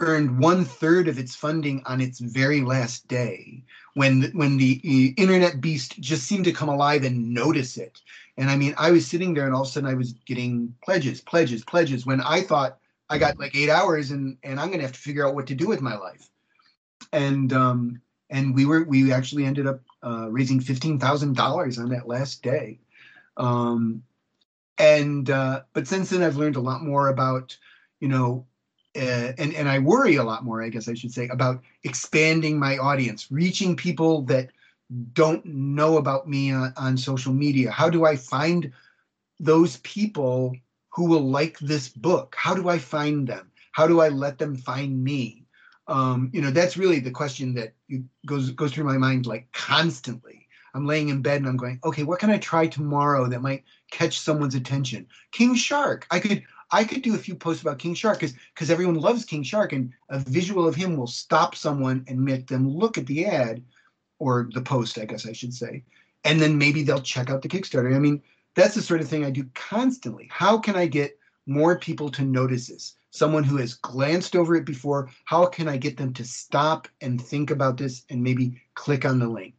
earned 0.00 0.38
one 0.38 0.64
third 0.64 1.08
of 1.08 1.18
its 1.18 1.34
funding 1.34 1.82
on 1.86 2.00
its 2.00 2.18
very 2.18 2.62
last 2.62 3.06
day 3.08 3.62
when 3.94 4.30
when 4.32 4.56
the 4.56 4.80
uh, 4.84 5.20
internet 5.20 5.60
beast 5.60 6.00
just 6.00 6.24
seemed 6.24 6.44
to 6.44 6.52
come 6.52 6.68
alive 6.68 7.04
and 7.04 7.34
notice 7.34 7.76
it 7.76 8.00
and 8.40 8.50
i 8.50 8.56
mean 8.56 8.74
i 8.78 8.90
was 8.90 9.06
sitting 9.06 9.34
there 9.34 9.46
and 9.46 9.54
all 9.54 9.62
of 9.62 9.68
a 9.68 9.70
sudden 9.70 9.88
i 9.88 9.94
was 9.94 10.14
getting 10.24 10.74
pledges 10.82 11.20
pledges 11.20 11.62
pledges 11.64 12.06
when 12.06 12.20
i 12.22 12.40
thought 12.40 12.78
i 13.10 13.18
got 13.18 13.38
like 13.38 13.54
eight 13.54 13.70
hours 13.70 14.10
and 14.10 14.36
and 14.42 14.58
i'm 14.58 14.68
going 14.68 14.78
to 14.78 14.84
have 14.84 14.92
to 14.92 14.98
figure 14.98 15.26
out 15.26 15.34
what 15.34 15.46
to 15.46 15.54
do 15.54 15.68
with 15.68 15.82
my 15.82 15.96
life. 15.96 16.30
And 17.12 17.52
um 17.52 18.00
and 18.30 18.54
we 18.54 18.64
were 18.64 18.84
we 18.84 19.12
actually 19.12 19.44
ended 19.44 19.66
up 19.66 19.80
uh, 20.02 20.28
raising 20.30 20.60
$15000 20.60 21.78
on 21.78 21.88
that 21.90 22.08
last 22.08 22.42
day. 22.42 22.78
Um 23.36 24.02
and 24.78 25.28
uh 25.28 25.62
but 25.74 25.86
since 25.86 26.08
then 26.08 26.22
i've 26.22 26.36
learned 26.36 26.56
a 26.56 26.60
lot 26.60 26.82
more 26.82 27.08
about 27.08 27.54
you 28.00 28.08
know 28.08 28.46
uh, 28.96 29.32
and 29.38 29.54
and 29.54 29.68
I 29.68 29.78
worry 29.78 30.16
a 30.16 30.24
lot 30.24 30.42
more, 30.42 30.64
I 30.64 30.68
guess 30.68 30.88
I 30.88 30.94
should 30.94 31.12
say, 31.12 31.28
about 31.28 31.62
expanding 31.84 32.58
my 32.58 32.76
audience, 32.78 33.30
reaching 33.30 33.76
people 33.76 34.22
that 34.22 34.50
don't 35.12 35.44
know 35.44 35.98
about 35.98 36.28
me 36.28 36.52
on, 36.52 36.72
on 36.76 36.96
social 36.96 37.32
media. 37.32 37.70
How 37.70 37.90
do 37.90 38.04
I 38.04 38.16
find 38.16 38.72
those 39.38 39.78
people 39.78 40.54
who 40.90 41.04
will 41.04 41.28
like 41.28 41.58
this 41.60 41.88
book? 41.88 42.34
How 42.36 42.54
do 42.54 42.68
I 42.68 42.78
find 42.78 43.26
them? 43.26 43.50
How 43.72 43.86
do 43.86 44.00
I 44.00 44.08
let 44.08 44.38
them 44.38 44.56
find 44.56 45.02
me? 45.02 45.44
Um, 45.86 46.30
you 46.32 46.40
know, 46.40 46.50
that's 46.50 46.76
really 46.76 47.00
the 47.00 47.10
question 47.10 47.54
that 47.54 47.72
goes 48.26 48.50
goes 48.50 48.72
through 48.72 48.84
my 48.84 48.98
mind 48.98 49.26
like 49.26 49.50
constantly. 49.52 50.46
I'm 50.74 50.86
laying 50.86 51.08
in 51.08 51.22
bed 51.22 51.40
and 51.40 51.48
I'm 51.48 51.56
going, 51.56 51.80
okay, 51.84 52.04
what 52.04 52.20
can 52.20 52.30
I 52.30 52.38
try 52.38 52.66
tomorrow 52.66 53.28
that 53.28 53.42
might 53.42 53.64
catch 53.90 54.20
someone's 54.20 54.54
attention? 54.54 55.06
King 55.32 55.54
Shark. 55.54 56.06
I 56.10 56.20
could 56.20 56.44
I 56.72 56.84
could 56.84 57.02
do 57.02 57.14
a 57.14 57.18
few 57.18 57.34
posts 57.34 57.62
about 57.62 57.80
King 57.80 57.94
Shark 57.94 58.20
because 58.20 58.36
because 58.54 58.70
everyone 58.70 58.96
loves 58.96 59.24
King 59.24 59.42
Shark, 59.42 59.72
and 59.72 59.92
a 60.10 60.18
visual 60.18 60.66
of 60.68 60.76
him 60.76 60.96
will 60.96 61.08
stop 61.08 61.54
someone 61.54 62.04
and 62.06 62.20
make 62.20 62.46
them 62.46 62.68
look 62.68 62.98
at 62.98 63.06
the 63.06 63.26
ad 63.26 63.62
or 64.20 64.48
the 64.54 64.62
post, 64.62 64.98
I 64.98 65.06
guess 65.06 65.26
I 65.26 65.32
should 65.32 65.52
say, 65.52 65.82
and 66.24 66.40
then 66.40 66.56
maybe 66.56 66.84
they'll 66.84 67.00
check 67.02 67.30
out 67.30 67.42
the 67.42 67.48
Kickstarter. 67.48 67.96
I 67.96 67.98
mean, 67.98 68.22
that's 68.54 68.74
the 68.74 68.82
sort 68.82 69.00
of 69.00 69.08
thing 69.08 69.24
I 69.24 69.30
do 69.30 69.48
constantly. 69.54 70.28
How 70.30 70.58
can 70.58 70.76
I 70.76 70.86
get 70.86 71.18
more 71.46 71.78
people 71.78 72.10
to 72.10 72.22
notice 72.22 72.68
this? 72.68 72.96
Someone 73.10 73.42
who 73.42 73.56
has 73.56 73.74
glanced 73.74 74.36
over 74.36 74.54
it 74.54 74.64
before, 74.64 75.10
how 75.24 75.46
can 75.46 75.66
I 75.66 75.76
get 75.76 75.96
them 75.96 76.12
to 76.14 76.24
stop 76.24 76.86
and 77.00 77.20
think 77.20 77.50
about 77.50 77.76
this 77.76 78.04
and 78.08 78.22
maybe 78.22 78.60
click 78.74 79.04
on 79.04 79.18
the 79.18 79.26
link? 79.26 79.54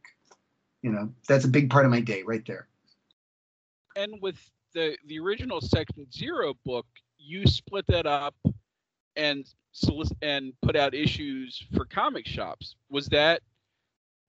You 0.82 0.92
know, 0.92 1.12
that's 1.28 1.46
a 1.46 1.50
big 1.50 1.70
part 1.70 1.86
of 1.86 1.92
my 1.92 2.00
day 2.00 2.24
right 2.24 2.46
there. 2.46 2.68
And 3.96 4.22
with 4.22 4.38
the 4.74 4.98
the 5.08 5.20
original 5.20 5.60
Section 5.60 6.10
Zero 6.12 6.54
book, 6.66 6.86
you 7.18 7.46
split 7.46 7.86
that 7.88 8.06
up 8.06 8.36
and 9.16 9.46
solic- 9.74 10.16
and 10.22 10.54
put 10.62 10.76
out 10.76 10.94
issues 10.94 11.62
for 11.76 11.86
comic 11.86 12.26
shops. 12.26 12.76
Was 12.90 13.08
that 13.08 13.42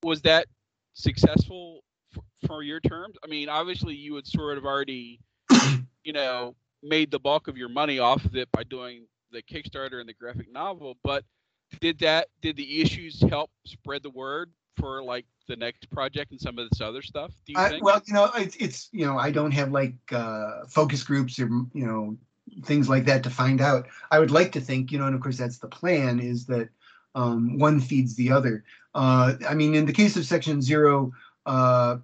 was 0.02 0.22
that 0.22 0.46
successful 0.94 1.82
for, 2.12 2.22
for 2.46 2.62
your 2.62 2.80
terms? 2.80 3.16
I 3.24 3.28
mean, 3.28 3.48
obviously 3.48 3.94
you 3.94 4.14
had 4.16 4.26
sort 4.26 4.58
of 4.58 4.64
already, 4.64 5.20
you 6.04 6.12
know, 6.12 6.54
made 6.82 7.10
the 7.10 7.18
bulk 7.18 7.48
of 7.48 7.56
your 7.56 7.68
money 7.68 7.98
off 7.98 8.24
of 8.24 8.36
it 8.36 8.50
by 8.52 8.64
doing 8.64 9.06
the 9.30 9.42
Kickstarter 9.42 10.00
and 10.00 10.08
the 10.08 10.14
graphic 10.14 10.52
novel, 10.52 10.96
but 11.02 11.24
did 11.80 11.98
that 12.00 12.28
did 12.42 12.56
the 12.56 12.82
issues 12.82 13.20
help 13.30 13.50
spread 13.64 14.02
the 14.02 14.10
word 14.10 14.50
for 14.76 15.02
like 15.02 15.24
the 15.48 15.56
next 15.56 15.90
project 15.90 16.30
and 16.30 16.40
some 16.40 16.58
of 16.58 16.68
this 16.68 16.80
other 16.80 17.02
stuff? 17.02 17.32
Do 17.46 17.52
you 17.52 17.58
I, 17.58 17.68
think? 17.70 17.84
well, 17.84 18.02
you 18.06 18.14
know, 18.14 18.30
it's 18.36 18.56
it's 18.56 18.88
you 18.92 19.06
know, 19.06 19.18
I 19.18 19.30
don't 19.30 19.52
have 19.52 19.72
like 19.72 19.94
uh, 20.10 20.66
focus 20.68 21.02
groups 21.02 21.38
or 21.38 21.48
you 21.72 21.86
know 21.86 22.16
things 22.64 22.88
like 22.88 23.04
that 23.06 23.22
to 23.22 23.30
find 23.30 23.60
out. 23.60 23.86
I 24.10 24.18
would 24.18 24.30
like 24.30 24.52
to 24.52 24.60
think, 24.60 24.92
you 24.92 24.98
know, 24.98 25.06
and 25.06 25.14
of 25.14 25.20
course 25.20 25.38
that's 25.38 25.58
the 25.58 25.68
plan 25.68 26.20
is 26.20 26.46
that 26.46 26.68
um, 27.14 27.58
one 27.58 27.80
feeds 27.80 28.14
the 28.16 28.30
other. 28.30 28.64
Uh, 28.94 29.34
I 29.48 29.54
mean, 29.54 29.74
in 29.74 29.86
the 29.86 29.92
case 29.92 30.16
of 30.16 30.26
Section 30.26 30.60
Zero, 30.60 31.12
uh, 31.46 31.96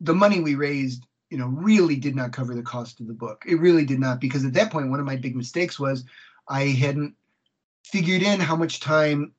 the 0.00 0.14
money 0.14 0.40
we 0.40 0.54
raised, 0.54 1.06
you 1.30 1.38
know, 1.38 1.46
really 1.46 1.96
did 1.96 2.16
not 2.16 2.32
cover 2.32 2.54
the 2.54 2.62
cost 2.62 3.00
of 3.00 3.06
the 3.06 3.14
book. 3.14 3.44
It 3.46 3.60
really 3.60 3.84
did 3.84 4.00
not 4.00 4.20
because 4.20 4.44
at 4.44 4.52
that 4.54 4.70
point, 4.70 4.90
one 4.90 5.00
of 5.00 5.06
my 5.06 5.16
big 5.16 5.36
mistakes 5.36 5.78
was 5.78 6.04
I 6.48 6.64
hadn't 6.64 7.14
figured 7.84 8.22
in 8.22 8.40
how 8.40 8.56
much 8.56 8.80
time 8.80 9.32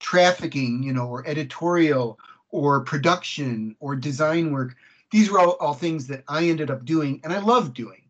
trafficking, 0.00 0.82
you 0.82 0.92
know, 0.92 1.06
or 1.06 1.26
editorial 1.26 2.18
or 2.50 2.80
production 2.84 3.76
or 3.80 3.96
design 3.96 4.52
work. 4.52 4.76
These 5.10 5.30
were 5.30 5.38
all, 5.38 5.52
all 5.60 5.74
things 5.74 6.06
that 6.08 6.24
I 6.28 6.44
ended 6.44 6.70
up 6.70 6.84
doing 6.84 7.20
and 7.24 7.32
I 7.32 7.38
loved 7.38 7.74
doing, 7.74 8.02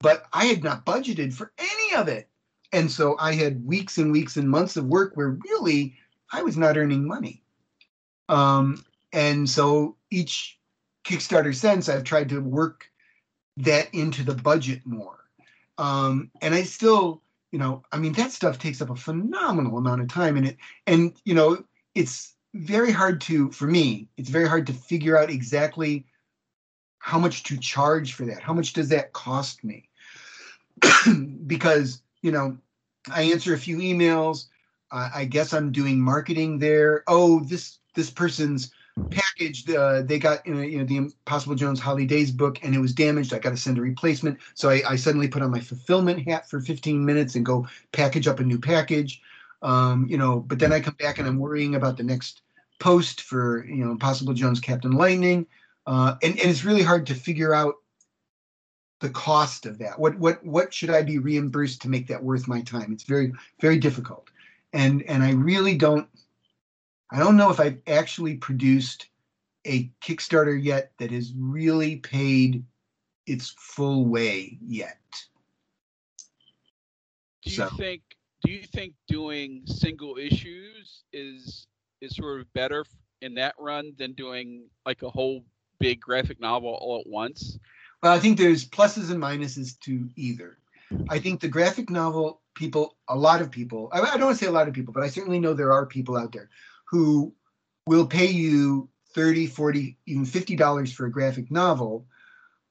but 0.00 0.26
I 0.32 0.46
had 0.46 0.62
not 0.62 0.84
budgeted 0.84 1.32
for 1.32 1.52
any 1.58 1.96
of 1.96 2.08
it. 2.08 2.28
And 2.72 2.90
so 2.90 3.16
I 3.18 3.34
had 3.34 3.66
weeks 3.66 3.98
and 3.98 4.12
weeks 4.12 4.36
and 4.36 4.48
months 4.48 4.76
of 4.76 4.86
work 4.86 5.12
where 5.14 5.38
really 5.44 5.94
I 6.32 6.42
was 6.42 6.56
not 6.56 6.76
earning 6.76 7.06
money. 7.06 7.41
Um, 8.28 8.84
and 9.12 9.48
so 9.48 9.96
each 10.10 10.58
Kickstarter 11.04 11.54
since 11.54 11.88
I've 11.88 12.04
tried 12.04 12.28
to 12.30 12.40
work 12.40 12.88
that 13.58 13.92
into 13.94 14.22
the 14.22 14.34
budget 14.34 14.80
more. 14.86 15.18
Um, 15.78 16.30
and 16.40 16.54
I 16.54 16.62
still, 16.62 17.22
you 17.50 17.58
know, 17.58 17.82
I 17.92 17.98
mean, 17.98 18.12
that 18.14 18.32
stuff 18.32 18.58
takes 18.58 18.80
up 18.80 18.90
a 18.90 18.96
phenomenal 18.96 19.78
amount 19.78 20.00
of 20.00 20.08
time 20.08 20.36
and 20.36 20.46
it, 20.48 20.56
and, 20.86 21.14
you 21.24 21.34
know, 21.34 21.64
it's 21.94 22.34
very 22.54 22.92
hard 22.92 23.20
to, 23.22 23.50
for 23.50 23.66
me, 23.66 24.08
it's 24.16 24.30
very 24.30 24.48
hard 24.48 24.66
to 24.68 24.72
figure 24.72 25.18
out 25.18 25.30
exactly 25.30 26.06
how 26.98 27.18
much 27.18 27.42
to 27.44 27.58
charge 27.58 28.14
for 28.14 28.24
that. 28.26 28.42
How 28.42 28.52
much 28.52 28.74
does 28.74 28.88
that 28.90 29.12
cost 29.12 29.64
me? 29.64 29.88
because, 31.46 32.02
you 32.22 32.30
know, 32.30 32.56
I 33.10 33.22
answer 33.22 33.54
a 33.54 33.58
few 33.58 33.78
emails. 33.78 34.46
Uh, 34.92 35.08
I 35.14 35.24
guess 35.24 35.52
I'm 35.52 35.72
doing 35.72 35.98
marketing 35.98 36.58
there. 36.58 37.02
Oh, 37.08 37.40
this 37.40 37.78
this 37.94 38.10
person's 38.10 38.70
package 39.10 39.68
uh, 39.70 40.02
they 40.02 40.18
got 40.18 40.46
you 40.46 40.54
know, 40.54 40.60
you 40.60 40.78
know 40.78 40.84
the 40.84 40.98
Impossible 40.98 41.54
Jones 41.54 41.80
Holly 41.80 42.04
Daze 42.04 42.30
book 42.30 42.58
and 42.62 42.74
it 42.74 42.78
was 42.78 42.92
damaged. 42.92 43.32
I 43.32 43.38
got 43.38 43.50
to 43.50 43.56
send 43.56 43.78
a 43.78 43.80
replacement. 43.80 44.38
So 44.54 44.68
I, 44.68 44.82
I 44.86 44.96
suddenly 44.96 45.28
put 45.28 45.42
on 45.42 45.50
my 45.50 45.60
fulfillment 45.60 46.28
hat 46.28 46.48
for 46.48 46.60
15 46.60 47.04
minutes 47.04 47.34
and 47.34 47.44
go 47.44 47.66
package 47.92 48.28
up 48.28 48.38
a 48.38 48.44
new 48.44 48.58
package. 48.58 49.22
Um, 49.62 50.06
you 50.08 50.18
know, 50.18 50.40
but 50.40 50.58
then 50.58 50.72
I 50.72 50.80
come 50.80 50.96
back 50.98 51.18
and 51.18 51.26
I'm 51.26 51.38
worrying 51.38 51.74
about 51.74 51.96
the 51.96 52.02
next 52.02 52.42
post 52.82 53.22
for 53.22 53.64
you 53.64 53.84
know 53.84 53.92
Impossible 53.92 54.34
Jones 54.34 54.60
Captain 54.60 54.90
Lightning, 54.90 55.46
uh, 55.86 56.16
and 56.22 56.38
and 56.38 56.50
it's 56.50 56.64
really 56.64 56.82
hard 56.82 57.06
to 57.06 57.14
figure 57.14 57.54
out 57.54 57.76
the 59.00 59.10
cost 59.10 59.66
of 59.66 59.78
that. 59.78 59.98
What 59.98 60.18
what 60.18 60.44
what 60.44 60.74
should 60.74 60.90
I 60.90 61.02
be 61.02 61.18
reimbursed 61.18 61.80
to 61.82 61.88
make 61.88 62.08
that 62.08 62.22
worth 62.22 62.48
my 62.48 62.60
time? 62.62 62.92
It's 62.92 63.04
very 63.04 63.32
very 63.60 63.78
difficult, 63.78 64.28
and 64.72 65.02
and 65.02 65.22
I 65.22 65.32
really 65.32 65.76
don't. 65.76 66.08
I 67.10 67.18
don't 67.18 67.36
know 67.36 67.50
if 67.50 67.60
I've 67.60 67.80
actually 67.86 68.36
produced 68.36 69.06
a 69.66 69.90
Kickstarter 70.02 70.60
yet 70.60 70.92
that 70.98 71.10
has 71.10 71.32
really 71.36 71.96
paid 71.96 72.64
its 73.26 73.54
full 73.58 74.06
way 74.06 74.58
yet. 74.66 74.98
do 77.42 77.50
you 77.50 77.56
so- 77.56 77.68
think 77.76 78.02
do 78.44 78.50
you 78.50 78.62
think 78.64 78.94
doing 79.08 79.62
single 79.66 80.16
issues 80.16 81.04
is 81.12 81.66
is 82.00 82.16
sort 82.16 82.40
of 82.40 82.52
better 82.54 82.84
in 83.20 83.34
that 83.34 83.54
run 83.58 83.92
than 83.98 84.12
doing 84.14 84.64
like 84.84 85.02
a 85.02 85.10
whole 85.10 85.44
big 85.78 86.00
graphic 86.00 86.40
novel 86.40 86.76
all 86.80 86.98
at 87.00 87.06
once 87.06 87.58
Well, 88.02 88.12
I 88.12 88.18
think 88.18 88.36
there's 88.38 88.64
pluses 88.68 89.10
and 89.12 89.22
minuses 89.22 89.78
to 89.80 90.08
either. 90.16 90.58
I 91.08 91.20
think 91.20 91.40
the 91.40 91.48
graphic 91.48 91.88
novel 91.88 92.41
people, 92.54 92.96
a 93.08 93.16
lot 93.16 93.40
of 93.40 93.50
people, 93.50 93.88
I, 93.92 94.00
I 94.00 94.16
don't 94.16 94.26
want 94.26 94.38
to 94.38 94.44
say 94.44 94.48
a 94.48 94.54
lot 94.54 94.68
of 94.68 94.74
people, 94.74 94.92
but 94.92 95.02
I 95.02 95.08
certainly 95.08 95.38
know 95.38 95.54
there 95.54 95.72
are 95.72 95.86
people 95.86 96.16
out 96.16 96.32
there 96.32 96.48
who 96.84 97.34
will 97.86 98.06
pay 98.06 98.26
you 98.26 98.88
30, 99.14 99.46
40, 99.46 99.96
even 100.06 100.24
$50 100.24 100.92
for 100.92 101.06
a 101.06 101.10
graphic 101.10 101.50
novel, 101.50 102.06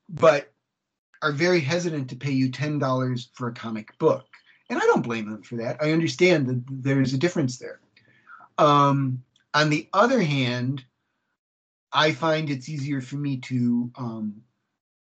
but 0.09 0.51
are 1.21 1.31
very 1.31 1.59
hesitant 1.59 2.09
to 2.09 2.15
pay 2.15 2.31
you 2.31 2.49
$10 2.49 3.27
for 3.33 3.47
a 3.47 3.53
comic 3.53 3.97
book. 3.99 4.25
And 4.69 4.79
I 4.79 4.85
don't 4.85 5.03
blame 5.03 5.29
them 5.29 5.43
for 5.43 5.57
that. 5.57 5.77
I 5.81 5.91
understand 5.91 6.47
that 6.47 6.63
there's 6.69 7.13
a 7.13 7.17
difference 7.17 7.57
there. 7.57 7.79
Um, 8.57 9.23
on 9.53 9.69
the 9.69 9.87
other 9.93 10.21
hand, 10.21 10.83
I 11.91 12.13
find 12.13 12.49
it's 12.49 12.69
easier 12.69 13.01
for 13.01 13.17
me 13.17 13.37
to 13.37 13.91
um, 13.97 14.41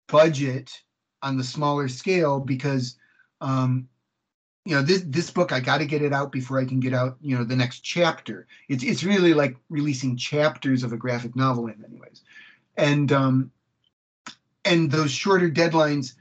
budget 0.08 0.82
on 1.22 1.38
the 1.38 1.44
smaller 1.44 1.88
scale 1.88 2.40
because 2.40 2.98
um, 3.40 3.88
you 4.65 4.76
know 4.76 4.82
this 4.82 5.04
this 5.08 5.30
book 5.30 5.52
I 5.52 5.60
got 5.60 5.80
to 5.80 5.86
get 5.86 6.02
it 6.02 6.13
out 6.13 6.32
before 6.32 6.60
I 6.60 6.65
can 6.65 6.80
get 6.80 6.93
out 6.93 7.17
you 7.21 7.38
know 7.38 7.43
the 7.43 7.56
next 7.56 7.80
chapter. 7.80 8.47
It's 8.69 8.84
it's 8.84 9.04
really 9.04 9.34
like 9.34 9.58
releasing 9.69 10.15
chapters 10.15 10.84
of 10.84 10.93
a 10.93 10.97
graphic 10.97 11.36
novel 11.36 11.67
in 11.67 11.80
many 11.82 11.97
ways, 11.97 12.21
and 12.78 13.12
um, 13.12 13.52
and 14.63 14.89
those 14.89 15.12
shorter 15.12 15.49
deadlines 15.49 16.13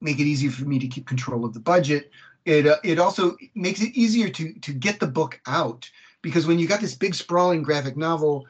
make 0.00 0.18
it 0.18 0.24
easier 0.24 0.50
for 0.50 0.64
me 0.64 0.78
to 0.78 0.88
keep 0.88 1.06
control 1.06 1.44
of 1.44 1.52
the 1.52 1.60
budget. 1.60 2.10
It 2.46 2.66
uh, 2.66 2.76
it 2.82 2.98
also 2.98 3.36
makes 3.54 3.82
it 3.82 3.94
easier 3.94 4.30
to 4.30 4.52
to 4.54 4.72
get 4.72 4.98
the 4.98 5.06
book 5.06 5.38
out 5.46 5.90
because 6.22 6.46
when 6.46 6.58
you 6.58 6.66
got 6.66 6.80
this 6.80 6.94
big 6.94 7.14
sprawling 7.14 7.62
graphic 7.62 7.96
novel. 7.96 8.46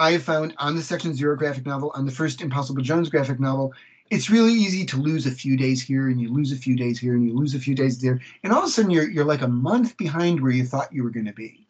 I 0.00 0.16
found 0.18 0.54
on 0.58 0.76
the 0.76 0.82
Section 0.82 1.12
Zero 1.12 1.34
graphic 1.34 1.66
novel, 1.66 1.90
on 1.92 2.06
the 2.06 2.12
first 2.12 2.40
Impossible 2.40 2.82
Jones 2.82 3.08
graphic 3.08 3.40
novel, 3.40 3.74
it's 4.10 4.30
really 4.30 4.52
easy 4.52 4.84
to 4.86 4.96
lose 4.96 5.26
a 5.26 5.30
few 5.30 5.56
days 5.56 5.82
here 5.82 6.08
and 6.08 6.20
you 6.20 6.32
lose 6.32 6.52
a 6.52 6.56
few 6.56 6.76
days 6.76 6.98
here 6.98 7.14
and 7.14 7.26
you 7.26 7.34
lose 7.34 7.54
a 7.54 7.58
few 7.58 7.74
days 7.74 8.00
there. 8.00 8.20
And 8.42 8.52
all 8.52 8.60
of 8.60 8.64
a 8.64 8.68
sudden 8.68 8.90
you're 8.90 9.08
you're 9.08 9.24
like 9.24 9.42
a 9.42 9.48
month 9.48 9.96
behind 9.96 10.40
where 10.40 10.50
you 10.50 10.64
thought 10.64 10.92
you 10.92 11.02
were 11.02 11.10
going 11.10 11.26
to 11.26 11.32
be. 11.32 11.66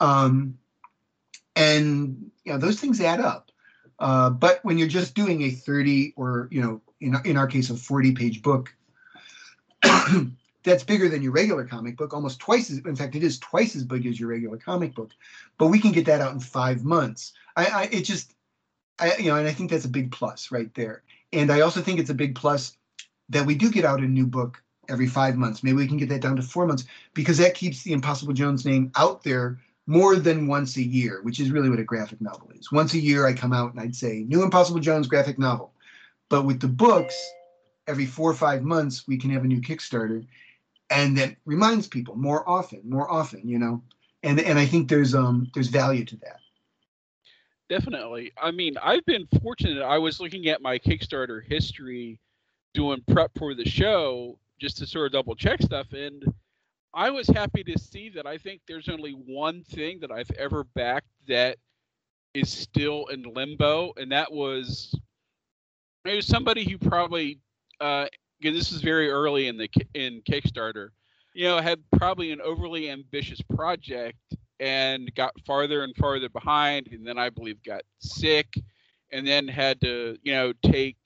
Um, 0.00 0.58
and 1.56 2.30
you 2.44 2.52
know 2.52 2.58
those 2.58 2.80
things 2.80 3.00
add 3.00 3.20
up. 3.20 3.50
Uh, 3.98 4.30
but 4.30 4.60
when 4.64 4.78
you're 4.78 4.88
just 4.88 5.14
doing 5.14 5.42
a 5.42 5.50
30 5.50 6.14
or 6.16 6.48
you 6.50 6.60
know 6.60 6.80
in, 7.00 7.16
in 7.24 7.36
our 7.36 7.46
case 7.46 7.70
a 7.70 7.76
40 7.76 8.12
page 8.12 8.42
book 8.42 8.74
that's 10.62 10.84
bigger 10.84 11.08
than 11.08 11.22
your 11.22 11.32
regular 11.32 11.64
comic 11.64 11.96
book 11.96 12.14
almost 12.14 12.40
twice 12.40 12.70
as 12.70 12.78
in 12.78 12.96
fact 12.96 13.14
it 13.14 13.22
is 13.22 13.38
twice 13.38 13.76
as 13.76 13.84
big 13.84 14.06
as 14.06 14.18
your 14.18 14.28
regular 14.28 14.56
comic 14.56 14.94
book. 14.94 15.10
But 15.58 15.68
we 15.68 15.80
can 15.80 15.92
get 15.92 16.06
that 16.06 16.20
out 16.20 16.32
in 16.32 16.40
five 16.40 16.84
months. 16.84 17.32
I, 17.56 17.66
I 17.66 17.82
it 17.92 18.02
just 18.02 18.34
I, 18.98 19.16
you 19.16 19.30
know, 19.30 19.36
and 19.36 19.48
I 19.48 19.52
think 19.52 19.70
that's 19.70 19.84
a 19.84 19.88
big 19.88 20.12
plus 20.12 20.52
right 20.52 20.72
there. 20.74 21.02
And 21.32 21.50
I 21.50 21.60
also 21.60 21.80
think 21.80 21.98
it's 21.98 22.10
a 22.10 22.14
big 22.14 22.34
plus 22.34 22.76
that 23.28 23.46
we 23.46 23.54
do 23.54 23.70
get 23.70 23.84
out 23.84 24.00
a 24.00 24.06
new 24.06 24.26
book 24.26 24.62
every 24.88 25.06
five 25.06 25.36
months. 25.36 25.62
Maybe 25.62 25.76
we 25.76 25.86
can 25.86 25.96
get 25.96 26.08
that 26.10 26.20
down 26.20 26.36
to 26.36 26.42
four 26.42 26.66
months 26.66 26.84
because 27.14 27.38
that 27.38 27.54
keeps 27.54 27.82
the 27.82 27.92
Impossible 27.92 28.32
Jones 28.32 28.64
name 28.66 28.90
out 28.96 29.22
there 29.22 29.58
more 29.86 30.16
than 30.16 30.46
once 30.46 30.76
a 30.76 30.82
year, 30.82 31.20
which 31.22 31.40
is 31.40 31.50
really 31.50 31.70
what 31.70 31.78
a 31.78 31.84
graphic 31.84 32.20
novel 32.20 32.50
is. 32.58 32.70
Once 32.70 32.94
a 32.94 32.98
year, 32.98 33.26
I 33.26 33.32
come 33.32 33.52
out 33.52 33.72
and 33.72 33.80
I'd 33.80 33.96
say, 33.96 34.24
New 34.28 34.42
Impossible 34.42 34.80
Jones 34.80 35.06
graphic 35.06 35.38
novel. 35.38 35.72
But 36.28 36.44
with 36.44 36.60
the 36.60 36.68
books, 36.68 37.14
every 37.86 38.06
four 38.06 38.30
or 38.30 38.34
five 38.34 38.62
months, 38.62 39.06
we 39.08 39.16
can 39.16 39.30
have 39.30 39.44
a 39.44 39.48
new 39.48 39.60
Kickstarter. 39.60 40.24
And 40.90 41.16
that 41.18 41.36
reminds 41.46 41.88
people 41.88 42.16
more 42.16 42.48
often, 42.48 42.82
more 42.84 43.10
often, 43.10 43.48
you 43.48 43.58
know. 43.58 43.82
And 44.22 44.38
and 44.38 44.58
I 44.58 44.66
think 44.66 44.88
there's 44.88 45.14
um 45.14 45.50
there's 45.54 45.68
value 45.68 46.04
to 46.04 46.16
that. 46.18 46.41
Definitely. 47.72 48.32
I 48.36 48.50
mean, 48.50 48.74
I've 48.82 49.06
been 49.06 49.26
fortunate. 49.40 49.82
I 49.82 49.96
was 49.96 50.20
looking 50.20 50.46
at 50.48 50.60
my 50.60 50.78
Kickstarter 50.78 51.42
history 51.42 52.20
doing 52.74 53.02
prep 53.10 53.30
for 53.38 53.54
the 53.54 53.64
show 53.64 54.38
just 54.60 54.76
to 54.76 54.86
sort 54.86 55.06
of 55.06 55.12
double 55.12 55.34
check 55.34 55.62
stuff. 55.62 55.90
And 55.94 56.22
I 56.92 57.08
was 57.08 57.26
happy 57.28 57.64
to 57.64 57.78
see 57.78 58.10
that 58.10 58.26
I 58.26 58.36
think 58.36 58.60
there's 58.68 58.90
only 58.90 59.12
one 59.12 59.64
thing 59.64 60.00
that 60.00 60.12
I've 60.12 60.30
ever 60.32 60.64
backed 60.64 61.06
that 61.28 61.56
is 62.34 62.50
still 62.50 63.06
in 63.06 63.22
limbo. 63.22 63.94
And 63.96 64.12
that 64.12 64.30
was 64.30 64.94
it 66.04 66.14
was 66.14 66.26
somebody 66.26 66.68
who 66.68 66.76
probably, 66.76 67.40
uh, 67.80 68.04
this 68.42 68.70
is 68.70 68.82
very 68.82 69.08
early 69.08 69.48
in 69.48 69.56
the 69.56 69.70
in 69.94 70.20
Kickstarter, 70.30 70.90
you 71.32 71.46
know, 71.46 71.58
had 71.58 71.80
probably 71.96 72.32
an 72.32 72.42
overly 72.42 72.90
ambitious 72.90 73.40
project 73.40 74.18
and 74.62 75.12
got 75.16 75.34
farther 75.44 75.82
and 75.82 75.94
farther 75.96 76.28
behind, 76.28 76.86
and 76.92 77.04
then 77.04 77.18
I 77.18 77.30
believe 77.30 77.62
got 77.64 77.82
sick, 77.98 78.54
and 79.10 79.26
then 79.26 79.48
had 79.48 79.80
to 79.80 80.16
you 80.22 80.32
know 80.32 80.52
take 80.62 80.96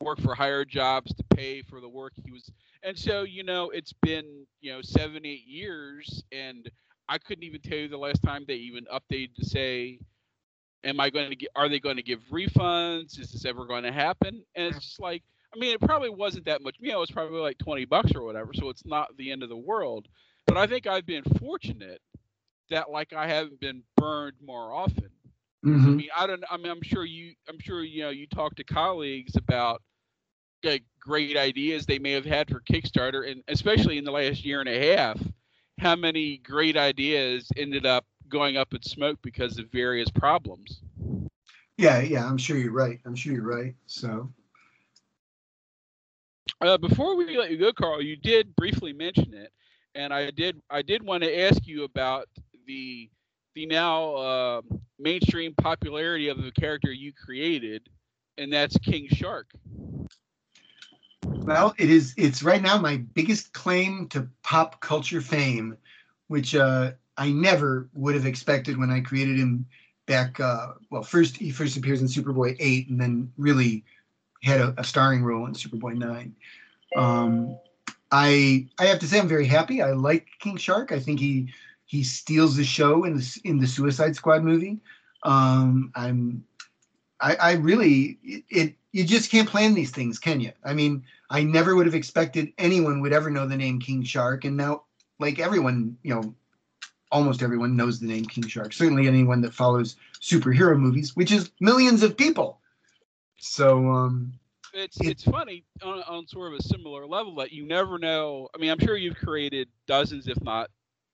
work 0.00 0.20
for 0.20 0.34
higher 0.34 0.64
jobs 0.64 1.14
to 1.14 1.24
pay 1.34 1.62
for 1.62 1.80
the 1.80 1.88
work 1.88 2.12
he 2.16 2.32
was. 2.32 2.50
And 2.82 2.98
so 2.98 3.22
you 3.22 3.44
know 3.44 3.70
it's 3.70 3.92
been 4.02 4.46
you 4.60 4.72
know 4.72 4.82
seven 4.82 5.24
eight 5.24 5.46
years, 5.46 6.24
and 6.32 6.68
I 7.08 7.18
couldn't 7.18 7.44
even 7.44 7.60
tell 7.60 7.78
you 7.78 7.88
the 7.88 7.96
last 7.96 8.20
time 8.22 8.44
they 8.46 8.56
even 8.56 8.84
updated 8.92 9.36
to 9.36 9.46
say. 9.46 10.00
Am 10.84 11.00
I 11.00 11.10
going 11.10 11.28
to 11.28 11.34
get? 11.34 11.48
Are 11.56 11.68
they 11.68 11.80
going 11.80 11.96
to 11.96 12.04
give 12.04 12.20
refunds? 12.32 13.18
Is 13.18 13.32
this 13.32 13.44
ever 13.44 13.66
going 13.66 13.82
to 13.82 13.90
happen? 13.90 14.44
And 14.54 14.68
it's 14.68 14.78
just 14.78 15.00
like, 15.00 15.24
I 15.52 15.58
mean, 15.58 15.74
it 15.74 15.80
probably 15.80 16.08
wasn't 16.08 16.44
that 16.44 16.62
much. 16.62 16.76
You 16.78 16.92
know, 16.92 17.02
it's 17.02 17.10
probably 17.10 17.40
like 17.40 17.58
twenty 17.58 17.84
bucks 17.84 18.12
or 18.14 18.22
whatever, 18.22 18.54
so 18.54 18.68
it's 18.68 18.86
not 18.86 19.08
the 19.16 19.32
end 19.32 19.42
of 19.42 19.48
the 19.48 19.56
world. 19.56 20.06
But 20.46 20.56
I 20.56 20.68
think 20.68 20.86
I've 20.86 21.04
been 21.04 21.24
fortunate 21.40 22.00
that 22.70 22.90
like 22.90 23.12
I 23.12 23.26
haven't 23.26 23.60
been 23.60 23.82
burned 23.96 24.36
more 24.44 24.72
often. 24.72 25.10
Mm-hmm. 25.64 25.86
I 25.86 25.90
mean, 25.90 26.08
I 26.16 26.26
don't. 26.26 26.44
I 26.50 26.56
mean, 26.56 26.70
I'm 26.70 26.82
sure 26.82 27.04
you. 27.04 27.34
I'm 27.48 27.58
sure 27.58 27.82
you 27.82 28.02
know. 28.02 28.10
You 28.10 28.26
talk 28.26 28.54
to 28.56 28.64
colleagues 28.64 29.36
about 29.36 29.82
like, 30.64 30.84
great 31.00 31.36
ideas 31.36 31.86
they 31.86 31.98
may 31.98 32.12
have 32.12 32.24
had 32.24 32.48
for 32.48 32.60
Kickstarter, 32.60 33.30
and 33.30 33.42
especially 33.48 33.98
in 33.98 34.04
the 34.04 34.12
last 34.12 34.44
year 34.44 34.60
and 34.60 34.68
a 34.68 34.96
half, 34.96 35.20
how 35.78 35.96
many 35.96 36.38
great 36.38 36.76
ideas 36.76 37.48
ended 37.56 37.86
up 37.86 38.04
going 38.28 38.56
up 38.56 38.74
in 38.74 38.82
smoke 38.82 39.18
because 39.22 39.58
of 39.58 39.70
various 39.72 40.10
problems. 40.10 40.80
Yeah, 41.76 42.00
yeah, 42.00 42.26
I'm 42.26 42.38
sure 42.38 42.56
you're 42.56 42.72
right. 42.72 42.98
I'm 43.04 43.14
sure 43.14 43.32
you're 43.32 43.42
right. 43.42 43.74
So, 43.86 44.30
uh, 46.60 46.76
before 46.78 47.16
we 47.16 47.36
let 47.36 47.50
you 47.50 47.58
go, 47.58 47.72
Karl, 47.72 48.02
you 48.02 48.16
did 48.16 48.54
briefly 48.56 48.92
mention 48.92 49.32
it, 49.32 49.52
and 49.94 50.12
I 50.12 50.30
did. 50.30 50.60
I 50.70 50.82
did 50.82 51.02
want 51.02 51.22
to 51.22 51.40
ask 51.40 51.66
you 51.66 51.84
about 51.84 52.28
the 52.68 53.10
the 53.56 53.66
now 53.66 54.14
uh, 54.14 54.60
mainstream 55.00 55.54
popularity 55.54 56.28
of 56.28 56.40
the 56.40 56.52
character 56.52 56.92
you 56.92 57.12
created, 57.12 57.88
and 58.36 58.52
that's 58.52 58.76
King 58.78 59.08
Shark. 59.10 59.50
Well, 61.24 61.74
it 61.78 61.90
is. 61.90 62.14
It's 62.16 62.44
right 62.44 62.62
now 62.62 62.78
my 62.78 62.98
biggest 62.98 63.52
claim 63.54 64.06
to 64.08 64.28
pop 64.44 64.80
culture 64.80 65.20
fame, 65.20 65.76
which 66.28 66.54
uh, 66.54 66.92
I 67.16 67.32
never 67.32 67.88
would 67.94 68.14
have 68.14 68.26
expected 68.26 68.78
when 68.78 68.90
I 68.90 69.00
created 69.00 69.38
him 69.38 69.66
back. 70.06 70.38
Uh, 70.38 70.74
well, 70.90 71.02
first 71.02 71.36
he 71.36 71.50
first 71.50 71.76
appears 71.76 72.00
in 72.00 72.06
Superboy 72.06 72.54
eight, 72.60 72.88
and 72.90 73.00
then 73.00 73.32
really 73.36 73.84
had 74.44 74.60
a, 74.60 74.74
a 74.76 74.84
starring 74.84 75.24
role 75.24 75.46
in 75.46 75.54
Superboy 75.54 75.96
nine. 75.96 76.36
Um, 76.96 77.58
I 78.12 78.68
I 78.78 78.86
have 78.86 79.00
to 79.00 79.06
say 79.06 79.18
I'm 79.18 79.26
very 79.26 79.46
happy. 79.46 79.82
I 79.82 79.92
like 79.92 80.28
King 80.38 80.58
Shark. 80.58 80.92
I 80.92 81.00
think 81.00 81.18
he 81.18 81.52
he 81.88 82.04
steals 82.04 82.54
the 82.54 82.64
show 82.64 83.04
in 83.04 83.16
the 83.16 83.40
in 83.44 83.58
the 83.58 83.66
Suicide 83.66 84.14
Squad 84.14 84.44
movie. 84.44 84.78
Um, 85.22 85.90
I'm 85.96 86.44
I, 87.18 87.34
I 87.34 87.52
really 87.54 88.18
it, 88.22 88.44
it, 88.50 88.74
you 88.92 89.04
just 89.04 89.30
can't 89.30 89.48
plan 89.48 89.72
these 89.72 89.90
things, 89.90 90.18
can 90.18 90.38
you? 90.38 90.52
I 90.62 90.74
mean, 90.74 91.02
I 91.30 91.42
never 91.42 91.74
would 91.74 91.86
have 91.86 91.94
expected 91.94 92.52
anyone 92.58 93.00
would 93.00 93.14
ever 93.14 93.30
know 93.30 93.48
the 93.48 93.56
name 93.56 93.80
King 93.80 94.02
Shark, 94.02 94.44
and 94.44 94.54
now 94.54 94.82
like 95.18 95.38
everyone, 95.38 95.96
you 96.02 96.14
know, 96.14 96.34
almost 97.10 97.42
everyone 97.42 97.74
knows 97.74 97.98
the 97.98 98.06
name 98.06 98.26
King 98.26 98.46
Shark. 98.46 98.74
Certainly 98.74 99.08
anyone 99.08 99.40
that 99.40 99.54
follows 99.54 99.96
superhero 100.20 100.78
movies, 100.78 101.16
which 101.16 101.32
is 101.32 101.50
millions 101.58 102.02
of 102.02 102.18
people. 102.18 102.60
So 103.38 103.88
um 103.88 104.34
it's 104.74 105.00
it's 105.00 105.24
funny 105.24 105.64
on, 105.82 106.02
on 106.02 106.26
sort 106.28 106.52
of 106.52 106.58
a 106.58 106.62
similar 106.62 107.06
level 107.06 107.34
that 107.36 107.50
you 107.50 107.64
never 107.66 107.98
know. 107.98 108.50
I 108.54 108.58
mean, 108.58 108.70
I'm 108.70 108.78
sure 108.78 108.98
you've 108.98 109.16
created 109.16 109.68
dozens, 109.86 110.28
if 110.28 110.38
not 110.42 110.68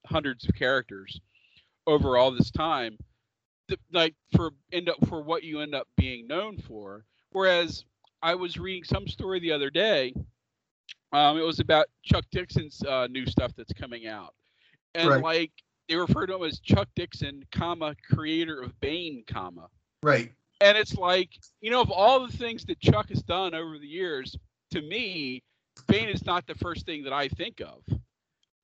hundreds 0.07 0.49
of 0.49 0.55
characters 0.55 1.21
over 1.87 2.17
all 2.17 2.31
this 2.31 2.51
time 2.51 2.97
like 3.93 4.15
for 4.37 4.51
end 4.73 4.89
up 4.89 4.97
for 5.09 5.23
what 5.23 5.43
you 5.43 5.61
end 5.61 5.75
up 5.75 5.89
being 5.97 6.27
known 6.27 6.59
for. 6.59 7.05
Whereas 7.31 7.85
i 8.23 8.35
was 8.35 8.59
reading 8.59 8.85
some 8.85 9.07
story 9.07 9.41
the 9.41 9.53
other 9.53 9.71
day 9.71 10.15
um, 11.13 11.39
it 11.39 11.43
was 11.43 11.61
about 11.61 11.87
chuck 12.03 12.25
dixon's 12.33 12.83
uh, 12.83 13.07
new 13.09 13.25
stuff 13.25 13.53
that's 13.57 13.73
coming 13.73 14.09
out. 14.09 14.35
And 14.95 15.09
right. 15.09 15.23
like 15.23 15.53
they 15.89 15.95
refer 15.95 16.27
to 16.27 16.35
him 16.37 16.43
as 16.43 16.59
chuck 16.59 16.89
dixon 16.97 17.45
comma 17.53 17.95
creator 18.11 18.61
of 18.61 18.79
bane 18.81 19.23
comma. 19.27 19.69
Right. 20.03 20.33
And 20.61 20.77
it's 20.77 20.97
like 20.97 21.31
you 21.61 21.71
know 21.71 21.81
of 21.81 21.91
all 21.91 22.27
the 22.27 22.37
things 22.37 22.65
that 22.67 22.81
chuck 22.81 23.11
has 23.11 23.23
done 23.23 23.55
over 23.55 23.79
the 23.79 23.87
years 23.87 24.37
to 24.73 24.83
me 24.83 25.43
bane 25.87 26.09
is 26.09 26.25
not 26.25 26.47
the 26.47 26.55
first 26.55 26.87
thing 26.87 27.03
that 27.05 27.13
i 27.13 27.29
think 27.29 27.61
of 27.61 27.83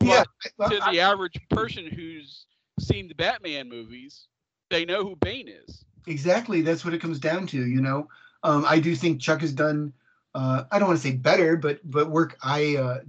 yeah, 0.02 0.24
well, 0.58 0.70
to 0.70 0.76
the 0.76 1.00
I, 1.00 1.10
average 1.10 1.38
person 1.50 1.86
who's 1.86 2.46
seen 2.78 3.08
the 3.08 3.14
Batman 3.14 3.68
movies, 3.68 4.26
they 4.70 4.84
know 4.84 5.02
who 5.04 5.16
Bane 5.16 5.48
is. 5.48 5.84
Exactly. 6.06 6.62
That's 6.62 6.84
what 6.84 6.94
it 6.94 7.00
comes 7.00 7.18
down 7.18 7.46
to. 7.48 7.66
You 7.66 7.80
know, 7.80 8.08
Um, 8.42 8.64
I 8.66 8.80
do 8.80 8.94
think 8.96 9.20
Chuck 9.20 9.40
has 9.42 9.52
done. 9.52 9.92
Uh, 10.34 10.64
I 10.70 10.78
don't 10.78 10.88
want 10.88 11.00
to 11.00 11.08
say 11.08 11.14
better, 11.14 11.56
but 11.56 11.80
but 11.84 12.10
work 12.10 12.38
I 12.42 12.76
uh, 12.76 13.00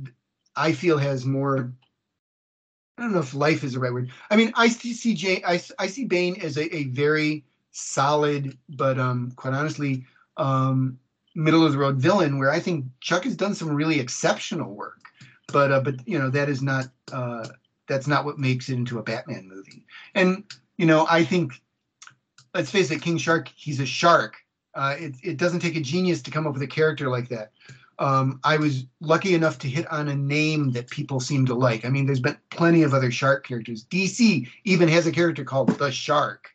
I 0.55 0.73
feel 0.73 0.97
has 0.97 1.25
more. 1.25 1.71
I 2.97 3.03
don't 3.03 3.13
know 3.13 3.19
if 3.19 3.33
life 3.33 3.63
is 3.63 3.73
the 3.73 3.79
right 3.79 3.93
word. 3.93 4.11
I 4.29 4.35
mean, 4.35 4.51
I 4.55 4.67
see 4.67 5.15
Jay, 5.15 5.41
I, 5.45 5.61
I 5.79 5.87
see 5.87 6.05
Bane 6.05 6.39
as 6.41 6.57
a, 6.57 6.75
a 6.75 6.83
very 6.85 7.43
solid, 7.71 8.57
but 8.69 8.99
um, 8.99 9.31
quite 9.37 9.53
honestly, 9.53 10.05
um, 10.37 10.99
middle 11.33 11.65
of 11.65 11.71
the 11.71 11.77
road 11.79 11.95
villain. 11.95 12.37
Where 12.37 12.51
I 12.51 12.59
think 12.59 12.85
Chuck 12.99 13.23
has 13.23 13.35
done 13.35 13.55
some 13.55 13.73
really 13.73 13.99
exceptional 13.99 14.75
work, 14.75 15.10
but 15.51 15.71
uh, 15.71 15.79
but 15.79 16.07
you 16.07 16.17
know 16.17 16.29
that 16.29 16.49
is 16.49 16.61
not 16.61 16.85
uh, 17.11 17.47
that's 17.87 18.07
not 18.07 18.25
what 18.25 18.37
makes 18.37 18.69
it 18.69 18.75
into 18.75 18.99
a 18.99 19.03
Batman 19.03 19.47
movie. 19.47 19.85
And 20.15 20.43
you 20.77 20.85
know, 20.85 21.05
I 21.09 21.23
think 21.23 21.61
let's 22.53 22.71
face 22.71 22.91
it, 22.91 23.01
King 23.01 23.17
Shark, 23.17 23.51
he's 23.55 23.79
a 23.79 23.85
shark. 23.85 24.35
Uh, 24.73 24.95
it, 24.97 25.15
it 25.23 25.37
doesn't 25.37 25.59
take 25.59 25.75
a 25.75 25.81
genius 25.81 26.21
to 26.21 26.31
come 26.31 26.47
up 26.47 26.53
with 26.53 26.61
a 26.61 26.67
character 26.67 27.09
like 27.09 27.29
that. 27.29 27.51
Um, 27.99 28.39
I 28.43 28.57
was 28.57 28.85
lucky 28.99 29.35
enough 29.35 29.59
to 29.59 29.69
hit 29.69 29.89
on 29.91 30.07
a 30.07 30.15
name 30.15 30.71
that 30.71 30.89
people 30.89 31.19
seem 31.19 31.45
to 31.45 31.53
like. 31.53 31.85
I 31.85 31.89
mean, 31.89 32.05
there's 32.05 32.19
been 32.19 32.37
plenty 32.49 32.83
of 32.83 32.93
other 32.93 33.11
shark 33.11 33.45
characters. 33.45 33.85
DC 33.85 34.47
even 34.63 34.87
has 34.87 35.05
a 35.05 35.11
character 35.11 35.43
called 35.43 35.69
the 35.77 35.91
Shark, 35.91 36.49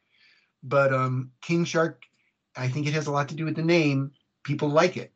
but 0.65 0.93
um, 0.93 1.31
King 1.43 1.65
Shark, 1.65 2.03
I 2.57 2.69
think 2.69 2.87
it 2.87 2.95
has 2.95 3.07
a 3.07 3.13
lot 3.13 3.29
to 3.29 3.37
do 3.37 3.45
with 3.45 3.55
the 3.55 3.63
name. 3.63 4.11
People 4.43 4.71
like 4.71 4.97
it, 4.97 5.13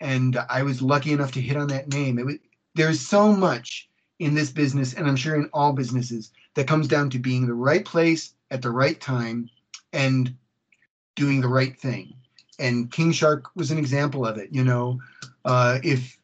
and 0.00 0.38
I 0.48 0.62
was 0.62 0.82
lucky 0.82 1.12
enough 1.12 1.32
to 1.32 1.40
hit 1.40 1.56
on 1.56 1.68
that 1.68 1.88
name. 1.88 2.18
It 2.18 2.26
was, 2.26 2.36
there's 2.76 3.00
so 3.00 3.32
much 3.32 3.88
in 4.18 4.34
this 4.34 4.50
business, 4.50 4.94
and 4.94 5.06
I'm 5.06 5.16
sure 5.16 5.34
in 5.34 5.48
all 5.52 5.72
businesses, 5.72 6.30
that 6.54 6.68
comes 6.68 6.88
down 6.88 7.10
to 7.10 7.18
being 7.18 7.46
the 7.46 7.54
right 7.54 7.84
place 7.84 8.34
at 8.50 8.62
the 8.62 8.70
right 8.70 9.00
time 9.00 9.50
and 9.92 10.34
doing 11.14 11.40
the 11.40 11.48
right 11.48 11.78
thing. 11.78 12.14
And 12.58 12.90
King 12.90 13.12
Shark 13.12 13.44
was 13.54 13.70
an 13.70 13.78
example 13.78 14.26
of 14.26 14.38
it. 14.38 14.48
You 14.52 14.64
know, 14.64 15.00
uh, 15.44 15.78
if 15.82 16.16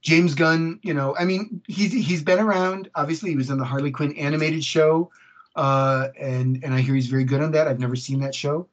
James 0.00 0.34
Gunn, 0.34 0.80
you 0.82 0.94
know, 0.94 1.14
I 1.18 1.24
mean, 1.24 1.62
he's 1.66 1.92
he's 1.92 2.22
been 2.22 2.40
around. 2.40 2.88
Obviously, 2.94 3.30
he 3.30 3.36
was 3.36 3.50
in 3.50 3.58
the 3.58 3.64
Harley 3.64 3.90
Quinn 3.90 4.16
animated 4.16 4.64
show, 4.64 5.10
uh, 5.54 6.08
and 6.18 6.62
and 6.64 6.74
I 6.74 6.80
hear 6.80 6.94
he's 6.94 7.08
very 7.08 7.24
good 7.24 7.42
on 7.42 7.52
that. 7.52 7.68
I've 7.68 7.80
never 7.80 7.96
seen 7.96 8.20
that 8.20 8.34
show. 8.34 8.68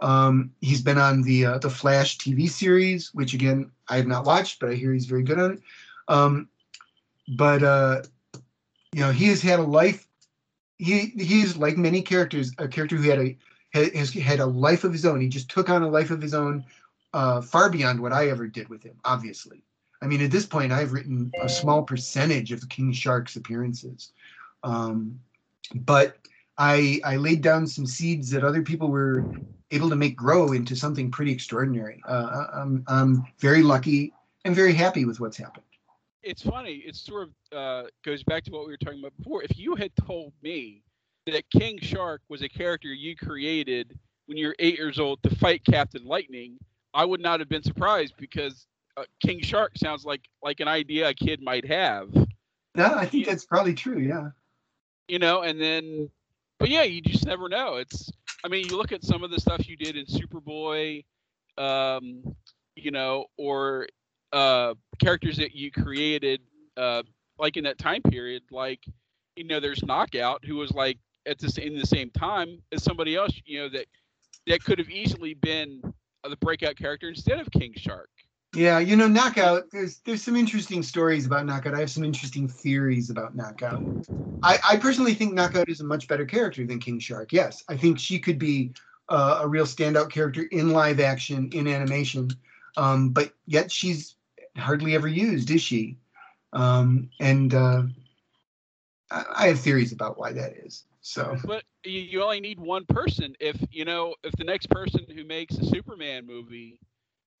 Um, 0.00 0.52
he's 0.60 0.82
been 0.82 0.98
on 0.98 1.22
the 1.22 1.46
uh, 1.46 1.58
the 1.58 1.70
Flash 1.70 2.18
TV 2.18 2.48
series, 2.48 3.14
which 3.14 3.34
again 3.34 3.70
I 3.88 3.96
have 3.96 4.06
not 4.06 4.24
watched, 4.24 4.60
but 4.60 4.70
I 4.70 4.74
hear 4.74 4.92
he's 4.92 5.06
very 5.06 5.22
good 5.22 5.38
on 5.38 5.52
it. 5.52 5.60
Um, 6.08 6.48
but 7.28 7.62
uh, 7.62 8.02
you 8.92 9.00
know, 9.00 9.12
he 9.12 9.26
has 9.28 9.42
had 9.42 9.60
a 9.60 9.64
life. 9.64 10.06
He 10.78 11.12
he's 11.16 11.56
like 11.56 11.76
many 11.76 12.02
characters, 12.02 12.52
a 12.58 12.68
character 12.68 12.96
who 12.96 13.08
had 13.08 13.18
a 13.18 13.36
has 13.72 14.12
had 14.12 14.40
a 14.40 14.46
life 14.46 14.84
of 14.84 14.92
his 14.92 15.04
own. 15.04 15.20
He 15.20 15.28
just 15.28 15.50
took 15.50 15.68
on 15.68 15.82
a 15.82 15.88
life 15.88 16.10
of 16.10 16.22
his 16.22 16.34
own, 16.34 16.64
uh, 17.12 17.40
far 17.42 17.68
beyond 17.70 18.00
what 18.00 18.12
I 18.12 18.30
ever 18.30 18.46
did 18.46 18.68
with 18.68 18.82
him. 18.82 18.96
Obviously, 19.04 19.62
I 20.00 20.06
mean, 20.06 20.22
at 20.22 20.30
this 20.30 20.46
point, 20.46 20.72
I've 20.72 20.92
written 20.92 21.30
a 21.40 21.48
small 21.48 21.82
percentage 21.82 22.52
of 22.52 22.68
King 22.68 22.92
Shark's 22.92 23.36
appearances, 23.36 24.12
um, 24.62 25.20
but 25.74 26.16
I 26.56 27.00
I 27.04 27.16
laid 27.16 27.42
down 27.42 27.66
some 27.66 27.86
seeds 27.86 28.30
that 28.30 28.44
other 28.44 28.62
people 28.62 28.88
were 28.88 29.24
able 29.70 29.90
to 29.90 29.96
make 29.96 30.16
grow 30.16 30.52
into 30.52 30.74
something 30.74 31.10
pretty 31.10 31.32
extraordinary. 31.32 32.00
Uh, 32.06 32.46
I'm 32.54 32.84
I'm 32.86 33.26
very 33.38 33.62
lucky 33.62 34.12
and 34.44 34.54
very 34.54 34.72
happy 34.72 35.04
with 35.04 35.20
what's 35.20 35.36
happened. 35.36 35.64
It's 36.28 36.42
funny. 36.42 36.82
It 36.86 36.94
sort 36.94 37.28
of 37.28 37.58
uh, 37.58 37.88
goes 38.04 38.22
back 38.22 38.44
to 38.44 38.50
what 38.50 38.66
we 38.66 38.72
were 38.72 38.76
talking 38.76 38.98
about 38.98 39.16
before. 39.16 39.42
If 39.42 39.56
you 39.56 39.74
had 39.74 39.90
told 39.96 40.34
me 40.42 40.82
that 41.26 41.48
King 41.50 41.78
Shark 41.80 42.20
was 42.28 42.42
a 42.42 42.48
character 42.50 42.88
you 42.88 43.16
created 43.16 43.98
when 44.26 44.36
you 44.36 44.48
were 44.48 44.56
eight 44.58 44.76
years 44.76 44.98
old 44.98 45.22
to 45.22 45.34
fight 45.36 45.64
Captain 45.64 46.04
Lightning, 46.04 46.58
I 46.92 47.06
would 47.06 47.22
not 47.22 47.40
have 47.40 47.48
been 47.48 47.62
surprised 47.62 48.12
because 48.18 48.66
uh, 48.98 49.04
King 49.24 49.40
Shark 49.40 49.78
sounds 49.78 50.04
like 50.04 50.20
like 50.42 50.60
an 50.60 50.68
idea 50.68 51.08
a 51.08 51.14
kid 51.14 51.40
might 51.40 51.66
have. 51.66 52.12
No, 52.74 52.94
I 52.94 53.06
think 53.06 53.24
that's 53.24 53.46
probably 53.46 53.72
true. 53.72 53.98
Yeah. 53.98 54.28
You 55.08 55.18
know, 55.18 55.40
and 55.40 55.58
then, 55.58 56.10
but 56.58 56.68
yeah, 56.68 56.82
you 56.82 57.00
just 57.00 57.24
never 57.24 57.48
know. 57.48 57.76
It's, 57.76 58.12
I 58.44 58.48
mean, 58.48 58.68
you 58.68 58.76
look 58.76 58.92
at 58.92 59.02
some 59.02 59.24
of 59.24 59.30
the 59.30 59.40
stuff 59.40 59.66
you 59.66 59.76
did 59.76 59.96
in 59.96 60.04
Superboy, 60.04 61.06
um, 61.56 62.36
you 62.76 62.90
know, 62.90 63.24
or 63.38 63.88
uh, 64.32 64.74
characters 65.00 65.36
that 65.36 65.54
you 65.54 65.70
created, 65.70 66.40
uh, 66.76 67.02
like 67.38 67.56
in 67.56 67.64
that 67.64 67.78
time 67.78 68.02
period, 68.02 68.42
like, 68.50 68.80
you 69.36 69.44
know, 69.44 69.60
there's 69.60 69.82
Knockout, 69.84 70.44
who 70.44 70.56
was 70.56 70.72
like 70.72 70.98
at 71.26 71.38
the 71.38 71.64
in 71.64 71.78
the 71.78 71.86
same 71.86 72.10
time 72.10 72.60
as 72.72 72.82
somebody 72.82 73.16
else, 73.16 73.32
you 73.44 73.60
know, 73.60 73.68
that 73.68 73.86
that 74.46 74.64
could 74.64 74.78
have 74.78 74.90
easily 74.90 75.34
been 75.34 75.80
the 76.28 76.36
breakout 76.36 76.76
character 76.76 77.08
instead 77.08 77.38
of 77.38 77.50
King 77.50 77.72
Shark. 77.76 78.10
Yeah, 78.54 78.78
you 78.78 78.96
know, 78.96 79.06
Knockout. 79.06 79.70
There's 79.70 79.98
there's 80.00 80.22
some 80.22 80.36
interesting 80.36 80.82
stories 80.82 81.26
about 81.26 81.46
Knockout. 81.46 81.74
I 81.74 81.80
have 81.80 81.90
some 81.90 82.04
interesting 82.04 82.48
theories 82.48 83.10
about 83.10 83.36
Knockout. 83.36 83.82
I, 84.42 84.58
I 84.68 84.76
personally 84.76 85.14
think 85.14 85.34
Knockout 85.34 85.68
is 85.68 85.80
a 85.80 85.84
much 85.84 86.08
better 86.08 86.24
character 86.24 86.64
than 86.64 86.78
King 86.78 86.98
Shark. 86.98 87.32
Yes, 87.32 87.62
I 87.68 87.76
think 87.76 87.98
she 87.98 88.18
could 88.18 88.38
be 88.38 88.72
uh, 89.08 89.40
a 89.42 89.48
real 89.48 89.64
standout 89.64 90.10
character 90.10 90.42
in 90.50 90.70
live 90.70 91.00
action, 91.00 91.50
in 91.52 91.66
animation. 91.66 92.30
Um, 92.76 93.10
but 93.10 93.32
yet 93.46 93.70
she's 93.72 94.14
hardly 94.58 94.94
ever 94.94 95.08
used, 95.08 95.50
is 95.50 95.62
she? 95.62 95.98
Um, 96.52 97.10
and 97.20 97.54
uh, 97.54 97.82
I, 99.10 99.48
have 99.48 99.60
theories 99.60 99.92
about 99.92 100.18
why 100.18 100.32
that 100.32 100.56
is. 100.64 100.84
So, 101.00 101.36
but 101.44 101.64
you, 101.84 102.00
you 102.00 102.22
only 102.22 102.40
need 102.40 102.58
one 102.58 102.84
person. 102.86 103.34
If 103.40 103.56
you 103.70 103.84
know, 103.84 104.14
if 104.24 104.32
the 104.32 104.44
next 104.44 104.70
person 104.70 105.04
who 105.14 105.24
makes 105.24 105.56
a 105.58 105.64
Superman 105.64 106.26
movie 106.26 106.80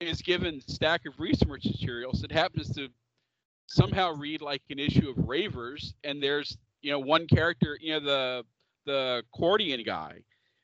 is 0.00 0.22
given 0.22 0.60
stack 0.68 1.02
of 1.06 1.18
research 1.18 1.64
materials 1.64 2.20
that 2.20 2.32
happens 2.32 2.72
to 2.76 2.88
somehow 3.66 4.12
read 4.12 4.40
like 4.40 4.62
an 4.70 4.78
issue 4.78 5.10
of 5.10 5.28
Ravers, 5.28 5.94
and 6.04 6.22
there's 6.22 6.56
you 6.82 6.92
know 6.92 6.98
one 6.98 7.26
character, 7.26 7.78
you 7.80 7.92
know 7.92 8.00
the 8.00 8.44
the 8.86 9.22
accordion 9.24 9.82
guy, 9.84 10.20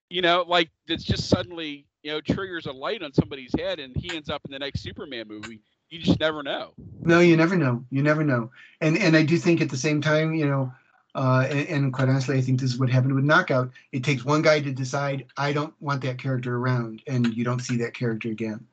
you 0.09 0.23
know, 0.23 0.45
like 0.47 0.71
that's 0.87 1.05
just 1.05 1.29
suddenly 1.29 1.87
you 2.03 2.13
know 2.13 2.21
triggers 2.21 2.67
a 2.67 2.73
light 2.73 3.03
on 3.03 3.13
somebody's 3.13 3.53
head, 3.59 3.81
and 3.81 3.97
he 3.97 4.15
ends 4.15 4.31
up 4.31 4.43
in 4.45 4.53
the 4.53 4.59
next 4.59 4.81
Superman 4.81 5.29
movie. 5.29 5.61
You 5.91 6.01
just 6.01 6.21
never 6.21 6.43
know. 6.43 6.73
No, 7.01 7.21
you 7.21 7.37
never 7.37 7.57
know. 7.57 7.85
You 7.91 8.03
never 8.03 8.25
know. 8.25 8.51
And 8.81 8.99
and 8.99 9.17
I 9.17 9.23
do 9.23 9.39
think 9.39 9.61
at 9.61 9.71
the 9.71 9.77
same 9.77 10.01
time, 10.01 10.35
you 10.35 10.47
know, 10.47 10.73
uh, 11.15 11.47
and, 11.49 11.69
and, 11.69 11.93
quite 11.93 12.09
honestly, 12.09 12.37
I 12.37 12.41
think 12.41 12.61
this 12.61 12.73
is 12.73 12.79
what 12.79 12.91
happened 12.91 13.15
with 13.15 13.25
Knockout. 13.25 13.71
It 13.93 14.03
takes 14.03 14.25
one 14.25 14.43
guy 14.43 14.61
to 14.61 14.73
decide 14.73 15.27
I 15.37 15.53
don't 15.53 15.73
want 15.81 16.03
that 16.03 16.19
character 16.19 16.57
around, 16.57 17.03
and 17.07 17.33
you 17.35 17.45
don't 17.45 17.61
see 17.61 17.77
that 17.79 17.95
character 17.95 18.31
again. 18.31 18.67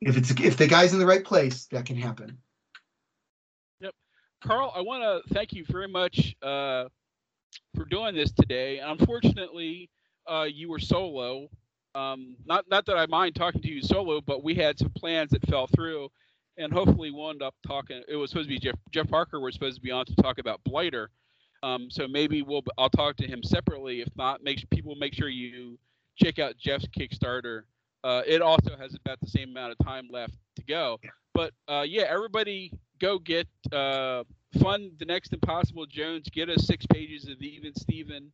If 0.00 0.16
it's 0.16 0.30
if 0.32 0.56
the 0.56 0.66
guy's 0.66 0.92
in 0.92 0.98
the 0.98 1.06
right 1.06 1.24
place, 1.24 1.66
that 1.66 1.86
can 1.86 1.96
happen. 1.96 2.36
Yep, 3.80 3.94
Karl, 4.42 4.72
I 4.74 4.80
want 4.80 5.02
to 5.02 5.34
thank 5.34 5.52
you 5.52 5.64
very 5.68 5.86
much 5.86 6.34
uh, 6.42 6.86
for 7.76 7.84
doing 7.84 8.16
this 8.16 8.32
today. 8.32 8.80
Unfortunately, 8.80 9.88
uh, 10.28 10.48
you 10.52 10.68
were 10.68 10.80
solo. 10.80 11.48
Um, 11.94 12.36
not 12.46 12.64
not 12.70 12.86
that 12.86 12.96
I 12.96 13.06
mind 13.06 13.34
talking 13.34 13.60
to 13.62 13.68
you 13.68 13.82
solo, 13.82 14.20
but 14.20 14.42
we 14.42 14.54
had 14.54 14.78
some 14.78 14.90
plans 14.90 15.30
that 15.30 15.46
fell 15.48 15.66
through, 15.66 16.10
and 16.56 16.72
hopefully 16.72 17.10
we'll 17.10 17.30
end 17.30 17.42
up 17.42 17.54
talking. 17.66 18.02
It 18.08 18.16
was 18.16 18.30
supposed 18.30 18.48
to 18.48 18.54
be 18.54 18.58
Jeff 18.58 18.76
Jeff 18.90 19.08
Parker 19.08 19.40
was 19.40 19.54
supposed 19.54 19.76
to 19.76 19.82
be 19.82 19.90
on 19.90 20.06
to 20.06 20.14
talk 20.16 20.38
about 20.38 20.62
Blighter 20.64 21.10
um, 21.62 21.88
so 21.90 22.08
maybe 22.08 22.42
we'll 22.42 22.64
I'll 22.76 22.90
talk 22.90 23.16
to 23.18 23.26
him 23.26 23.42
separately. 23.42 24.00
If 24.00 24.08
not, 24.16 24.42
make 24.42 24.68
people 24.70 24.94
make 24.96 25.14
sure 25.14 25.28
you 25.28 25.78
check 26.16 26.38
out 26.38 26.56
Jeff's 26.58 26.86
Kickstarter. 26.86 27.62
Uh, 28.04 28.22
it 28.26 28.42
also 28.42 28.76
has 28.76 28.94
about 28.94 29.20
the 29.20 29.28
same 29.28 29.50
amount 29.50 29.72
of 29.72 29.86
time 29.86 30.08
left 30.10 30.34
to 30.56 30.62
go. 30.64 30.98
But 31.34 31.52
uh, 31.68 31.84
yeah, 31.86 32.04
everybody 32.08 32.72
go 33.00 33.18
get 33.18 33.46
uh, 33.72 34.24
fund 34.60 34.92
the 34.98 35.04
next 35.04 35.32
Impossible 35.32 35.86
Jones. 35.86 36.28
Get 36.30 36.50
us 36.50 36.66
six 36.66 36.84
pages 36.86 37.28
of 37.28 37.40
Even 37.40 37.74
Steven. 37.74 38.32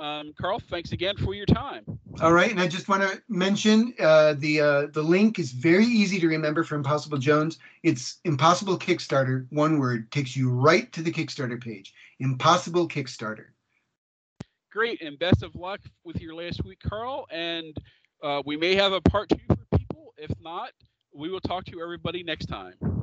Um, 0.00 0.32
Karl, 0.40 0.60
thanks 0.60 0.92
again 0.92 1.16
for 1.16 1.34
your 1.34 1.46
time. 1.46 1.84
All 2.20 2.32
right, 2.32 2.50
and 2.50 2.60
I 2.60 2.68
just 2.68 2.88
want 2.88 3.02
to 3.02 3.20
mention 3.28 3.94
uh, 3.98 4.34
the 4.38 4.60
uh, 4.60 4.86
the 4.92 5.02
link 5.02 5.38
is 5.38 5.52
very 5.52 5.84
easy 5.84 6.20
to 6.20 6.28
remember 6.28 6.62
for 6.62 6.76
Impossible 6.76 7.18
Jones. 7.18 7.58
It's 7.82 8.18
Impossible 8.24 8.78
Kickstarter, 8.78 9.46
one 9.50 9.78
word, 9.78 10.10
takes 10.12 10.36
you 10.36 10.50
right 10.50 10.90
to 10.92 11.02
the 11.02 11.10
Kickstarter 11.12 11.60
page. 11.60 11.94
Impossible 12.20 12.88
Kickstarter. 12.88 13.46
Great, 14.70 15.00
and 15.02 15.18
best 15.18 15.42
of 15.42 15.54
luck 15.56 15.80
with 16.04 16.20
your 16.20 16.34
last 16.34 16.64
week, 16.64 16.78
Karl. 16.80 17.26
And 17.30 17.76
uh, 18.22 18.42
we 18.44 18.56
may 18.56 18.74
have 18.76 18.92
a 18.92 19.00
part 19.00 19.28
two 19.30 19.38
for 19.48 19.78
people. 19.78 20.14
If 20.16 20.30
not, 20.40 20.70
we 21.12 21.28
will 21.30 21.40
talk 21.40 21.64
to 21.66 21.80
everybody 21.82 22.22
next 22.22 22.46
time. 22.46 22.97